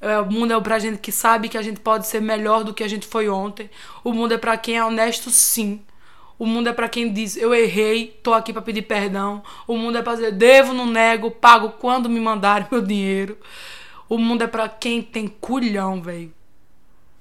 É, 0.00 0.18
o 0.20 0.26
mundo 0.30 0.52
é 0.52 0.60
pra 0.60 0.78
gente 0.78 0.98
que 0.98 1.10
sabe 1.10 1.48
que 1.48 1.58
a 1.58 1.62
gente 1.62 1.80
pode 1.80 2.06
ser 2.06 2.20
melhor 2.20 2.62
do 2.62 2.74
que 2.74 2.84
a 2.84 2.88
gente 2.88 3.06
foi 3.06 3.28
ontem. 3.28 3.70
O 4.04 4.12
mundo 4.12 4.34
é 4.34 4.38
pra 4.38 4.56
quem 4.56 4.76
é 4.76 4.84
honesto, 4.84 5.30
sim. 5.30 5.80
O 6.38 6.46
mundo 6.46 6.68
é 6.68 6.72
para 6.72 6.88
quem 6.88 7.12
diz 7.12 7.36
eu 7.36 7.52
errei, 7.52 8.18
tô 8.22 8.32
aqui 8.32 8.52
para 8.52 8.62
pedir 8.62 8.82
perdão. 8.82 9.42
O 9.66 9.76
mundo 9.76 9.98
é 9.98 10.02
para 10.02 10.14
dizer 10.14 10.32
devo, 10.32 10.72
não 10.72 10.86
nego, 10.86 11.30
pago 11.30 11.70
quando 11.80 12.08
me 12.08 12.20
mandarem 12.20 12.68
meu 12.70 12.80
dinheiro. 12.80 13.36
O 14.08 14.18
mundo 14.18 14.42
é 14.42 14.46
para 14.46 14.68
quem 14.68 15.02
tem 15.02 15.26
culhão, 15.26 16.00
velho. 16.00 16.32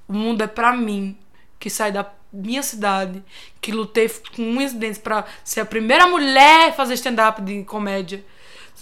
O 0.08 0.14
mundo 0.14 0.42
é 0.44 0.48
para 0.48 0.72
mim 0.74 1.18
que 1.60 1.70
sai 1.70 1.92
da 1.92 2.04
minha 2.32 2.62
cidade, 2.62 3.24
que 3.62 3.72
lutei 3.72 4.10
com 4.36 4.42
unhas 4.42 4.74
e 4.74 4.76
dentes 4.76 4.98
pra 4.98 5.26
ser 5.44 5.62
a 5.62 5.66
primeira 5.66 6.08
mulher 6.08 6.70
a 6.70 6.74
fazer 6.74 6.94
stand-up 6.96 7.42
de 7.42 7.64
comédia. 7.64 8.24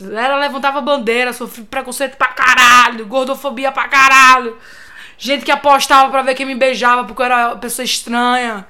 Ela 0.02 0.38
levantava 0.38 0.82
bandeira, 0.82 1.32
sofri 1.32 1.64
preconceito 1.64 2.18
pra 2.18 2.28
caralho, 2.28 3.06
gordofobia 3.06 3.72
pra 3.72 3.88
caralho. 3.88 4.58
Gente 5.18 5.46
que 5.46 5.52
apostava 5.52 6.12
pra 6.12 6.22
ver 6.22 6.36
quem 6.36 6.46
me 6.46 6.56
beijava 6.56 7.06
porque 7.06 7.22
eu 7.22 7.26
era 7.26 7.48
uma 7.48 7.58
pessoa 7.58 7.86
estranha. 7.86 8.68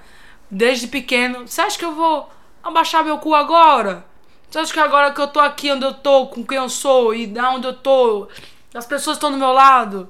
Desde 0.51 0.88
pequeno. 0.88 1.47
Você 1.47 1.59
acha 1.61 1.77
que 1.77 1.83
eu 1.83 1.95
vou 1.95 2.29
abaixar 2.63 3.03
meu 3.03 3.17
cu 3.17 3.33
agora? 3.33 4.05
Você 4.49 4.59
acha 4.59 4.71
que 4.71 4.79
agora 4.79 5.11
que 5.11 5.19
eu 5.19 5.27
tô 5.27 5.39
aqui 5.39 5.71
onde 5.71 5.83
eu 5.83 5.93
tô, 5.93 6.27
com 6.27 6.45
quem 6.45 6.57
eu 6.57 6.69
sou 6.69 7.13
e 7.13 7.25
da 7.25 7.49
onde 7.49 7.65
eu 7.65 7.73
tô, 7.73 8.29
as 8.73 8.85
pessoas 8.85 9.17
estão 9.17 9.31
do 9.31 9.38
meu 9.38 9.51
lado, 9.51 10.09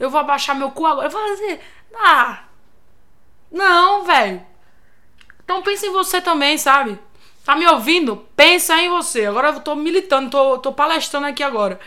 eu 0.00 0.08
vou 0.10 0.18
abaixar 0.18 0.56
meu 0.56 0.70
cu 0.70 0.86
agora? 0.86 1.06
Eu 1.06 1.10
vou 1.10 1.28
fazer. 1.28 1.60
Ah, 1.94 2.44
não, 3.50 4.04
velho. 4.04 4.42
Então 5.44 5.62
pensa 5.62 5.86
em 5.86 5.92
você 5.92 6.20
também, 6.20 6.58
sabe? 6.58 6.98
Tá 7.44 7.56
me 7.56 7.66
ouvindo? 7.66 8.16
Pensa 8.36 8.78
em 8.78 8.90
você. 8.90 9.24
Agora 9.24 9.48
eu 9.48 9.60
tô 9.60 9.74
militando, 9.74 10.30
tô, 10.30 10.58
tô 10.58 10.72
palestrando 10.72 11.26
aqui 11.26 11.42
agora. 11.42 11.80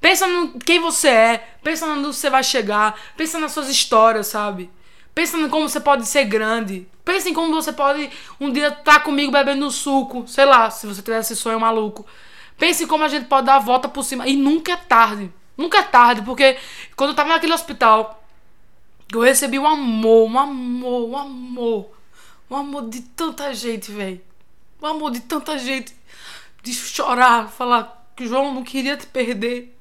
Pensa 0.00 0.26
no 0.26 0.58
quem 0.58 0.80
você 0.80 1.08
é, 1.08 1.48
pensa 1.62 1.86
onde 1.86 2.06
você 2.06 2.28
vai 2.28 2.42
chegar, 2.42 2.98
pensa 3.16 3.38
nas 3.38 3.52
suas 3.52 3.68
histórias, 3.68 4.26
sabe? 4.26 4.70
Pensa 5.14 5.36
em 5.36 5.48
como 5.48 5.68
você 5.68 5.80
pode 5.80 6.06
ser 6.06 6.24
grande. 6.24 6.86
Pensa 7.04 7.28
em 7.28 7.32
como 7.32 7.54
você 7.54 7.72
pode 7.72 8.10
um 8.40 8.52
dia 8.52 8.68
estar 8.68 8.82
tá 8.82 9.00
comigo 9.00 9.32
bebendo 9.32 9.70
suco, 9.70 10.26
sei 10.26 10.44
lá, 10.44 10.70
se 10.70 10.86
você 10.86 11.00
tiver 11.00 11.20
esse 11.20 11.34
sonho 11.36 11.60
maluco. 11.60 12.04
Pense 12.58 12.84
em 12.84 12.86
como 12.86 13.04
a 13.04 13.08
gente 13.08 13.26
pode 13.26 13.46
dar 13.46 13.56
a 13.56 13.60
volta 13.60 13.88
por 13.88 14.02
cima. 14.02 14.26
E 14.26 14.36
nunca 14.36 14.72
é 14.72 14.76
tarde. 14.76 15.32
Nunca 15.56 15.78
é 15.78 15.82
tarde, 15.82 16.22
porque 16.22 16.58
quando 16.94 17.10
eu 17.10 17.16
tava 17.16 17.30
naquele 17.30 17.54
hospital, 17.54 18.25
eu 19.12 19.20
recebi 19.20 19.58
um 19.58 19.66
amor, 19.66 20.28
um 20.28 20.38
amor, 20.38 21.08
um 21.08 21.16
amor. 21.16 21.90
Um 22.50 22.56
amor 22.56 22.88
de 22.88 23.00
tanta 23.00 23.52
gente, 23.54 23.90
velho. 23.90 24.20
Um 24.80 24.86
amor 24.86 25.10
de 25.10 25.20
tanta 25.20 25.58
gente. 25.58 25.94
De 26.62 26.72
chorar, 26.72 27.48
falar 27.48 28.10
que 28.14 28.26
João 28.26 28.54
não 28.54 28.64
queria 28.64 28.96
te 28.96 29.06
perder. 29.06 29.76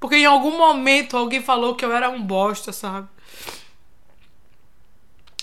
Porque 0.00 0.16
em 0.16 0.26
algum 0.26 0.56
momento 0.56 1.16
alguém 1.16 1.40
falou 1.40 1.76
que 1.76 1.84
eu 1.84 1.92
era 1.92 2.10
um 2.10 2.22
bosta, 2.22 2.72
sabe? 2.72 3.08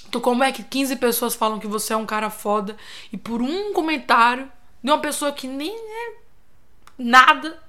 Então, 0.07 0.19
como 0.19 0.43
é 0.43 0.51
que 0.51 0.63
15 0.63 0.95
pessoas 0.95 1.35
falam 1.35 1.59
que 1.59 1.67
você 1.67 1.93
é 1.93 1.97
um 1.97 2.05
cara 2.05 2.29
foda 2.29 2.75
e 3.13 3.17
por 3.17 3.41
um 3.41 3.73
comentário 3.73 4.51
de 4.83 4.89
uma 4.89 4.99
pessoa 4.99 5.31
que 5.31 5.47
nem 5.47 5.75
é 5.75 6.15
nada. 6.97 7.61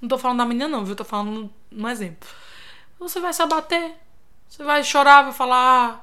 Não 0.00 0.08
tô 0.08 0.18
falando 0.18 0.38
da 0.38 0.44
menina, 0.44 0.68
não, 0.68 0.84
viu? 0.84 0.96
Tô 0.96 1.04
falando 1.04 1.52
um 1.70 1.88
exemplo. 1.88 2.28
Você 2.98 3.20
vai 3.20 3.32
se 3.32 3.42
abater. 3.42 3.94
Você 4.48 4.62
vai 4.62 4.84
chorar, 4.84 5.22
vai 5.22 5.32
falar. 5.32 5.90
Ah, 5.90 6.00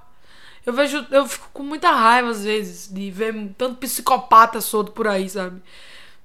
eu 0.65 0.73
vejo. 0.73 1.06
Eu 1.12 1.27
fico 1.27 1.49
com 1.54 1.63
muita 1.63 1.91
raiva 1.91 2.30
às 2.30 2.43
vezes 2.43 2.88
de 2.93 3.10
ver 3.12 3.34
tanto 3.58 3.77
psicopata 3.77 4.62
solto 4.62 4.91
por 4.91 5.08
aí, 5.08 5.30
sabe? 5.30 5.62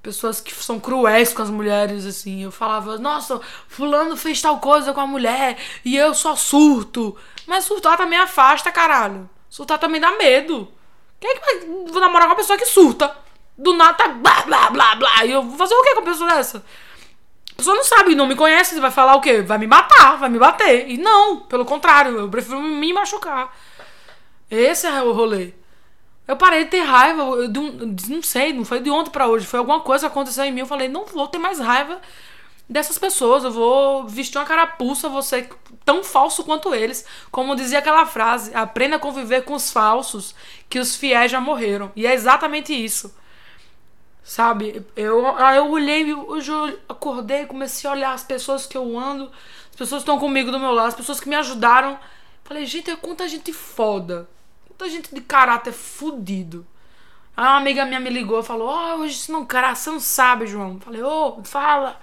Pessoas 0.03 0.41
que 0.41 0.55
são 0.55 0.79
cruéis 0.79 1.33
com 1.33 1.43
as 1.43 1.51
mulheres, 1.51 2.07
assim. 2.07 2.43
Eu 2.43 2.53
falava, 2.53 2.99
nossa, 2.99 3.41
fulano 3.69 4.17
fez 4.17 4.41
tal 4.41 4.61
coisa 4.61 4.93
com 4.93 5.01
a 5.01 5.07
mulher 5.07 5.59
e 5.85 5.97
eu 5.97 6.15
só 6.15 6.37
surto. 6.37 7.17
Mas 7.47 7.65
surtar 7.65 7.97
também 7.97 8.19
afasta, 8.19 8.71
caralho. 8.71 9.29
Surtar 9.49 9.79
também 9.79 10.01
dá 10.01 10.13
medo. 10.13 10.69
Quem 11.19 11.31
é 11.31 11.35
que 11.35 11.91
vai 11.91 12.01
namorar 12.01 12.27
com 12.27 12.35
uma 12.35 12.37
pessoa 12.37 12.59
que 12.59 12.67
surta? 12.67 13.17
Do 13.57 13.73
nada 13.73 13.95
tá 13.95 14.09
blá, 14.09 14.43
blá, 14.43 14.71
blá, 14.71 14.95
blá. 14.97 15.25
E 15.25 15.33
eu 15.33 15.43
vou 15.43 15.57
fazer 15.57 15.75
o 15.75 15.83
que 15.83 15.95
com 15.95 16.01
a 16.01 16.05
pessoa 16.05 16.31
dessa? 16.31 16.65
A 17.57 17.59
pessoa 17.59 17.75
não 17.75 17.85
sabe, 17.85 18.15
não 18.15 18.27
me 18.27 18.37
conhece, 18.37 18.79
vai 18.79 18.91
falar 18.91 19.17
o 19.17 19.21
quê? 19.21 19.41
Vai 19.41 19.57
me 19.57 19.67
matar, 19.67 20.19
vai 20.19 20.29
me 20.29 20.39
bater. 20.39 20.91
E 20.91 20.99
não, 20.99 21.39
pelo 21.41 21.65
contrário, 21.65 22.19
eu 22.19 22.29
prefiro 22.29 22.61
me 22.61 22.93
machucar. 22.93 23.51
Esse 24.51 24.87
é 24.87 25.03
o 25.03 25.13
rolê. 25.13 25.55
Eu 26.29 26.37
parei 26.37 26.65
de 26.65 26.71
ter 26.71 26.81
raiva, 26.81 27.23
eu, 27.23 27.49
não 28.09 28.23
sei, 28.23 28.53
não 28.53 28.65
foi 28.65 28.81
de 28.81 28.91
ontem 28.91 29.11
para 29.11 29.27
hoje, 29.27 29.47
foi 29.47 29.59
alguma 29.59 29.81
coisa 29.81 30.07
que 30.07 30.13
aconteceu 30.13 30.45
em 30.45 30.53
mim. 30.53 30.61
Eu 30.61 30.67
falei, 30.67 30.87
não 30.87 31.07
vou 31.07 31.29
ter 31.29 31.39
mais 31.39 31.59
raiva 31.59 31.99
dessas 32.69 32.99
pessoas, 32.99 33.45
eu 33.45 33.51
vou 33.51 34.07
vestir 34.07 34.37
uma 34.37 34.45
carapuça, 34.45 35.09
vou 35.09 35.23
ser 35.23 35.49
tão 35.85 36.05
falso 36.05 36.45
quanto 36.45 36.75
eles. 36.75 37.07
Como 37.31 37.57
dizia 37.57 37.79
aquela 37.79 38.05
frase: 38.05 38.55
aprenda 38.55 38.97
a 38.97 38.99
conviver 38.99 39.45
com 39.45 39.55
os 39.55 39.71
falsos, 39.71 40.35
que 40.69 40.79
os 40.79 40.95
fiéis 40.95 41.31
já 41.31 41.41
morreram. 41.41 41.91
E 41.97 42.07
é 42.07 42.13
exatamente 42.13 42.73
isso. 42.73 43.15
Sabe? 44.27 44.85
Eu, 44.97 45.25
eu 45.25 45.71
olhei, 45.71 46.13
hoje 46.13 46.51
eu 46.51 46.81
acordei, 46.89 47.47
comecei 47.47 47.89
a 47.89 47.93
olhar 47.93 48.13
as 48.13 48.25
pessoas 48.25 48.67
que 48.67 48.77
eu 48.77 48.99
ando, 48.99 49.31
as 49.71 49.77
pessoas 49.77 50.03
que 50.03 50.11
estão 50.11 50.19
comigo 50.19 50.51
do 50.51 50.59
meu 50.59 50.73
lado, 50.73 50.89
as 50.89 50.97
pessoas 50.97 51.21
que 51.21 51.29
me 51.29 51.37
ajudaram. 51.37 51.97
Falei, 52.43 52.67
gente, 52.67 52.91
é 52.91 52.97
quanta 52.97 53.29
gente 53.29 53.53
foda 53.53 54.29
Muita 54.79 54.91
gente 54.91 55.15
de 55.15 55.23
caráter 55.23 55.73
fudido. 55.73 56.67
Aí 57.35 57.45
uma 57.47 57.57
amiga 57.57 57.87
minha 57.87 57.99
me 57.99 58.11
ligou 58.11 58.41
e 58.41 58.43
falou: 58.43 58.69
Ó, 58.69 58.97
oh, 58.97 59.01
hoje 59.01 59.15
isso 59.15 59.33
não, 59.33 59.47
cara, 59.47 59.75
você 59.75 59.91
não 59.91 60.01
sabe, 60.01 60.47
João. 60.47 60.79
Falei: 60.81 61.03
Ô, 61.03 61.39
oh, 61.39 61.45
fala. 61.45 61.99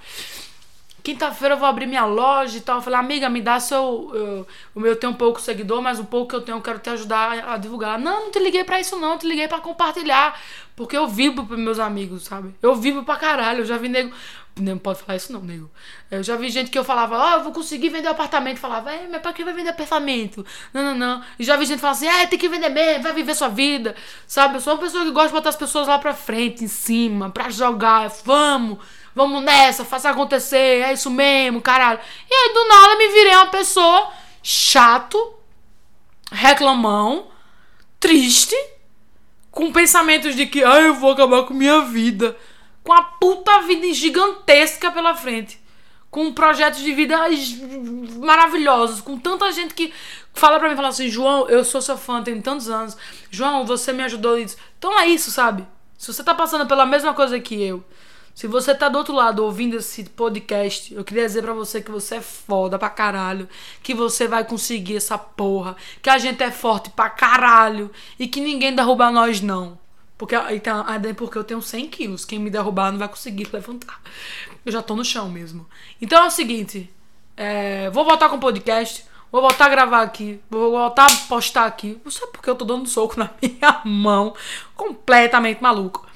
Quinta-feira 1.04 1.56
eu 1.56 1.60
vou 1.60 1.68
abrir 1.68 1.86
minha 1.86 2.06
loja 2.06 2.58
e 2.58 2.62
tal. 2.62 2.78
Eu 2.78 2.82
falei, 2.82 2.98
amiga, 2.98 3.30
me 3.30 3.42
dá 3.42 3.60
seu. 3.60 4.10
Eu, 4.13 4.48
o 4.74 4.80
meu 4.80 4.96
tem 4.96 5.10
um 5.10 5.13
pouco 5.13 5.42
seguidor, 5.42 5.82
mas 5.82 6.00
o 6.00 6.06
pouco 6.06 6.30
que 6.30 6.36
eu 6.36 6.42
tenho 6.42 6.58
eu 6.58 6.62
quero 6.62 6.80
te 6.80 6.89
ajudar 6.89 7.39
a, 7.39 7.54
a 7.56 7.58
divulgar. 7.58 8.00
Não, 8.00 8.26
não 8.26 8.32
te 8.32 8.39
liguei 8.39 8.63
para 8.63 8.80
isso, 8.80 8.98
não. 8.98 9.12
Eu 9.12 9.20
te 9.20 9.28
liguei 9.28 9.46
para 9.50 9.60
compartilhar. 9.60 10.39
Porque 10.78 10.96
eu 10.96 11.06
vivo 11.06 11.46
pros 11.46 11.60
meus 11.60 11.78
amigos, 11.78 12.24
sabe? 12.24 12.56
Eu 12.62 12.74
vivo 12.76 13.04
pra 13.04 13.18
caralho. 13.18 13.60
Eu 13.60 13.66
já 13.66 13.78
vi 13.78 13.89
nego. 13.89 14.13
Não 14.58 14.78
pode 14.78 15.00
falar 15.00 15.18
isso, 15.18 15.34
não, 15.34 15.42
nego. 15.42 15.70
Eu 16.10 16.24
já 16.24 16.38
vi 16.38 16.50
gente 16.50 16.72
que 16.72 16.80
eu 16.80 16.86
falava, 16.86 17.18
ó, 17.18 17.32
oh, 17.32 17.34
eu 17.39 17.44
vou 17.44 17.52
conseguir 17.52 17.89
vender 17.89 18.08
apartamento. 18.08 18.60
Falava, 18.60 18.94
é, 18.94 19.06
mas 19.12 19.22
pra 19.22 19.34
que 19.34 19.44
vai 19.44 19.54
vender 19.54 19.72
apartamento? 19.72 20.46
Não, 20.74 20.84
não, 20.84 20.96
não. 20.96 21.24
E 21.38 21.44
já 21.44 21.58
vi 21.58 21.66
gente 21.66 21.80
falar 21.80 21.94
assim, 21.94 22.08
é, 22.08 22.26
tem 22.28 22.39
que 22.39 22.48
vender 22.48 22.70
mesmo, 22.70 23.04
vai 23.04 23.12
viver 23.12 23.36
sua 23.36 23.50
vida. 23.50 23.94
Sabe? 24.26 24.56
Eu 24.56 24.62
sou 24.62 24.76
uma 24.76 24.80
pessoa 24.80 25.04
que 25.04 25.12
gosta 25.12 25.28
de 25.28 25.34
botar 25.34 25.50
as 25.50 25.58
pessoas 25.58 25.86
lá 25.86 26.00
pra 26.00 26.13
frente, 26.13 26.63
em 26.63 26.68
cima, 26.70 27.30
pra 27.30 27.50
jogar. 27.50 28.10
Vamos 28.24 28.80
vamos 29.15 29.43
nessa, 29.43 29.86
faça 29.86 30.10
acontecer, 30.10 30.82
é 30.82 30.93
isso 30.93 31.10
mesmo, 31.10 31.62
caralho. 31.62 31.99
E 32.30 32.34
aí 32.34 32.54
do 32.54 32.67
nada 32.67 32.95
me 32.97 33.08
virei 33.10 33.36
uma 33.36 33.47
pessoa 33.47 34.12
chato, 34.41 35.36
reclamão, 36.32 37.28
triste, 37.99 38.56
com 39.54 39.71
pensamentos 39.71 40.36
de 40.36 40.47
que, 40.47 40.63
ah, 40.63 40.82
eu 40.82 40.95
vou 40.95 41.12
acabar 41.12 41.43
com 41.43 41.54
minha 41.54 41.82
vida. 41.82 42.36
Com 42.84 42.91
a 42.91 43.04
puta 43.04 43.62
vida 43.62 43.93
gigantesca 43.93 44.91
pela 44.91 45.15
frente. 45.15 45.62
Com 46.10 46.34
projetos 46.34 46.82
de 46.82 46.91
vida 46.91 47.17
maravilhosos. 48.17 48.99
Com 48.99 49.17
tanta 49.17 49.52
gente 49.52 49.76
que 49.76 49.93
fala 50.34 50.60
pra 50.60 50.67
mim, 50.67 50.76
fala 50.76 50.88
assim, 50.88 51.08
João, 51.08 51.47
eu 51.47 51.63
sou 51.63 51.82
seu 51.82 51.97
fã, 51.97 52.23
tenho 52.23 52.41
tantos 52.41 52.67
anos. 52.67 52.97
João, 53.30 53.63
você 53.63 53.93
me 53.93 54.04
ajudou 54.04 54.38
isso. 54.38 54.58
Então 54.78 54.99
é 54.99 55.06
isso, 55.06 55.30
sabe? 55.30 55.65
Se 55.97 56.12
você 56.12 56.23
tá 56.23 56.34
passando 56.34 56.67
pela 56.67 56.86
mesma 56.86 57.13
coisa 57.13 57.39
que 57.39 57.62
eu, 57.62 57.86
se 58.36 58.48
você 58.48 58.74
tá 58.74 58.89
do 58.89 58.98
outro 58.98 59.13
lado 59.13 59.43
ouvindo 59.43 59.78
esse 59.78 60.04
podcast, 60.06 60.93
eu 60.93 61.04
queria 61.04 61.26
dizer 61.26 61.43
para 61.43 61.54
você 61.54 61.82
que 61.82 61.91
você 61.91 62.15
é 62.15 62.22
foda 62.22 62.80
pra 62.80 62.89
caralho, 62.89 63.48
que 63.82 63.93
você 63.93 64.28
vai 64.28 64.43
conseguir 64.43 64.98
essa 64.98 65.17
porra, 65.17 65.76
que 66.02 66.10
a 66.10 66.17
gente 66.17 66.41
é 66.41 66.50
forte 66.50 66.89
pra 66.89 67.12
caralho 67.12 67.91
e 68.17 68.28
que 68.28 68.41
ninguém 68.41 68.74
derruba 68.74 69.12
nós 69.12 69.39
não. 69.39 69.78
Porque, 70.17 70.36
então, 70.52 70.86
porque 71.15 71.38
eu 71.38 71.43
tenho 71.43 71.62
100 71.62 71.88
quilos, 71.89 72.26
quem 72.26 72.39
me 72.39 72.50
derrubar 72.50 72.91
não 72.91 73.00
vai 73.00 73.08
conseguir 73.08 73.50
levantar. 73.54 74.02
Eu 74.65 74.72
já 74.72 74.82
tô 74.82 74.96
no 74.96 75.06
chão 75.06 75.30
mesmo. 75.30 75.67
Então 76.02 76.24
é 76.24 76.28
o 76.28 76.32
seguinte, 76.32 76.89
é, 77.38 77.89
vou 77.91 78.04
voltar 78.04 78.30
com 78.30 78.38
o 78.38 78.39
podcast, 78.39 79.06
vou 79.32 79.41
voltar 79.41 79.65
a 79.65 79.69
gravar 79.69 80.02
aqui, 80.02 80.39
vou 80.50 80.72
voltar 80.72 81.06
a 81.06 81.15
postar 81.28 81.65
aqui. 81.65 82.00
Não 82.04 82.12
sei 82.12 82.26
porque 82.28 82.50
eu 82.50 82.56
tô 82.56 82.65
dando 82.65 82.89
soco 82.89 83.19
na 83.19 83.30
minha 83.41 83.82
mão, 83.86 84.34
completamente 84.76 85.62
maluco. 85.62 86.12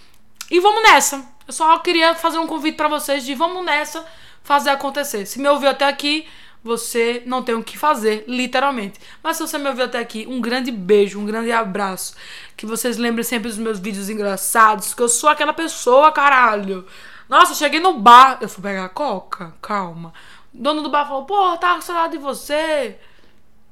E 0.50 0.60
vamos 0.60 0.84
nessa. 0.84 1.26
Eu 1.48 1.54
só 1.54 1.78
queria 1.80 2.16
fazer 2.16 2.38
um 2.38 2.48
convite 2.48 2.76
para 2.76 2.88
vocês 2.88 3.26
de 3.26 3.34
vamos 3.34 3.66
nessa 3.66 4.06
fazer 4.44 4.70
acontecer. 4.70 5.26
Se 5.26 5.40
me 5.40 5.48
ouviu 5.50 5.70
até 5.70 5.86
aqui, 5.86 6.26
você 6.64 7.22
não 7.26 7.44
tem 7.44 7.56
o 7.56 7.64
que 7.64 7.78
fazer, 7.78 8.24
literalmente. 8.28 9.00
Mas 9.22 9.38
se 9.38 9.44
você 9.44 9.58
me 9.58 9.68
ouviu 9.68 9.86
até 9.86 10.00
aqui, 10.00 10.26
um 10.28 10.40
grande 10.40 10.72
beijo, 10.72 11.20
um 11.20 11.26
grande 11.26 11.52
abraço. 11.52 12.16
Que 12.56 12.66
vocês 12.66 12.98
lembrem 12.98 13.24
sempre 13.24 13.50
dos 13.50 13.58
meus 13.58 13.80
vídeos 13.80 14.10
engraçados, 14.10 14.94
que 14.94 15.02
eu 15.02 15.10
sou 15.10 15.30
aquela 15.30 15.54
pessoa, 15.54 16.12
caralho. 16.12 16.86
Nossa, 17.28 17.54
cheguei 17.54 17.80
no 17.80 18.00
bar, 18.00 18.38
eu 18.42 18.48
fui 18.48 18.64
pegar 18.64 18.86
a 18.86 18.90
coca, 18.90 19.54
calma. 19.62 20.14
O 20.54 20.62
dono 20.62 20.82
do 20.82 20.90
bar 20.90 21.06
falou, 21.06 21.26
pô, 21.26 21.58
tava 21.58 21.76
com 21.76 21.82
saudade 21.82 22.14
de 22.14 22.20
você, 22.20 22.98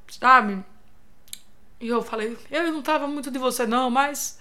sabe? 0.10 0.64
E 1.80 1.88
eu 1.88 2.02
falei, 2.02 2.38
eu 2.52 2.72
não 2.72 2.82
tava 2.82 3.08
muito 3.08 3.32
de 3.32 3.40
você 3.40 3.66
não, 3.66 3.90
mas 3.90 4.38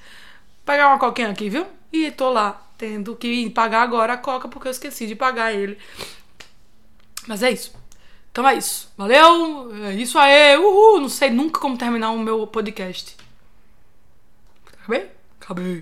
pegar 0.65 0.89
uma 0.89 0.99
coquinha 0.99 1.31
aqui, 1.31 1.49
viu? 1.49 1.67
E 1.93 2.11
tô 2.11 2.31
lá, 2.31 2.61
tendo 2.77 3.15
que 3.17 3.51
pagar 3.51 3.83
agora 3.83 4.15
a 4.15 4.19
coca 4.19 4.49
porque 4.49 4.69
eu 4.69 4.73
esqueci 4.73 5.07
de 5.07 5.15
pagar 5.15 5.53
ele. 5.53 5.79
Mas 7.27 7.43
é 7.43 7.51
isso. 7.51 7.75
Então 8.31 8.49
é 8.49 8.55
isso. 8.57 8.93
Valeu! 8.97 9.73
É 9.85 9.95
isso 9.95 10.19
aí! 10.19 10.57
Uhul! 10.57 11.01
Não 11.01 11.09
sei 11.09 11.31
nunca 11.31 11.61
como 11.61 11.79
terminar 11.79 12.11
o 12.11 12.19
meu 12.19 12.47
podcast. 12.47 13.17
Acabei? 14.73 15.11
Acabei. 15.41 15.73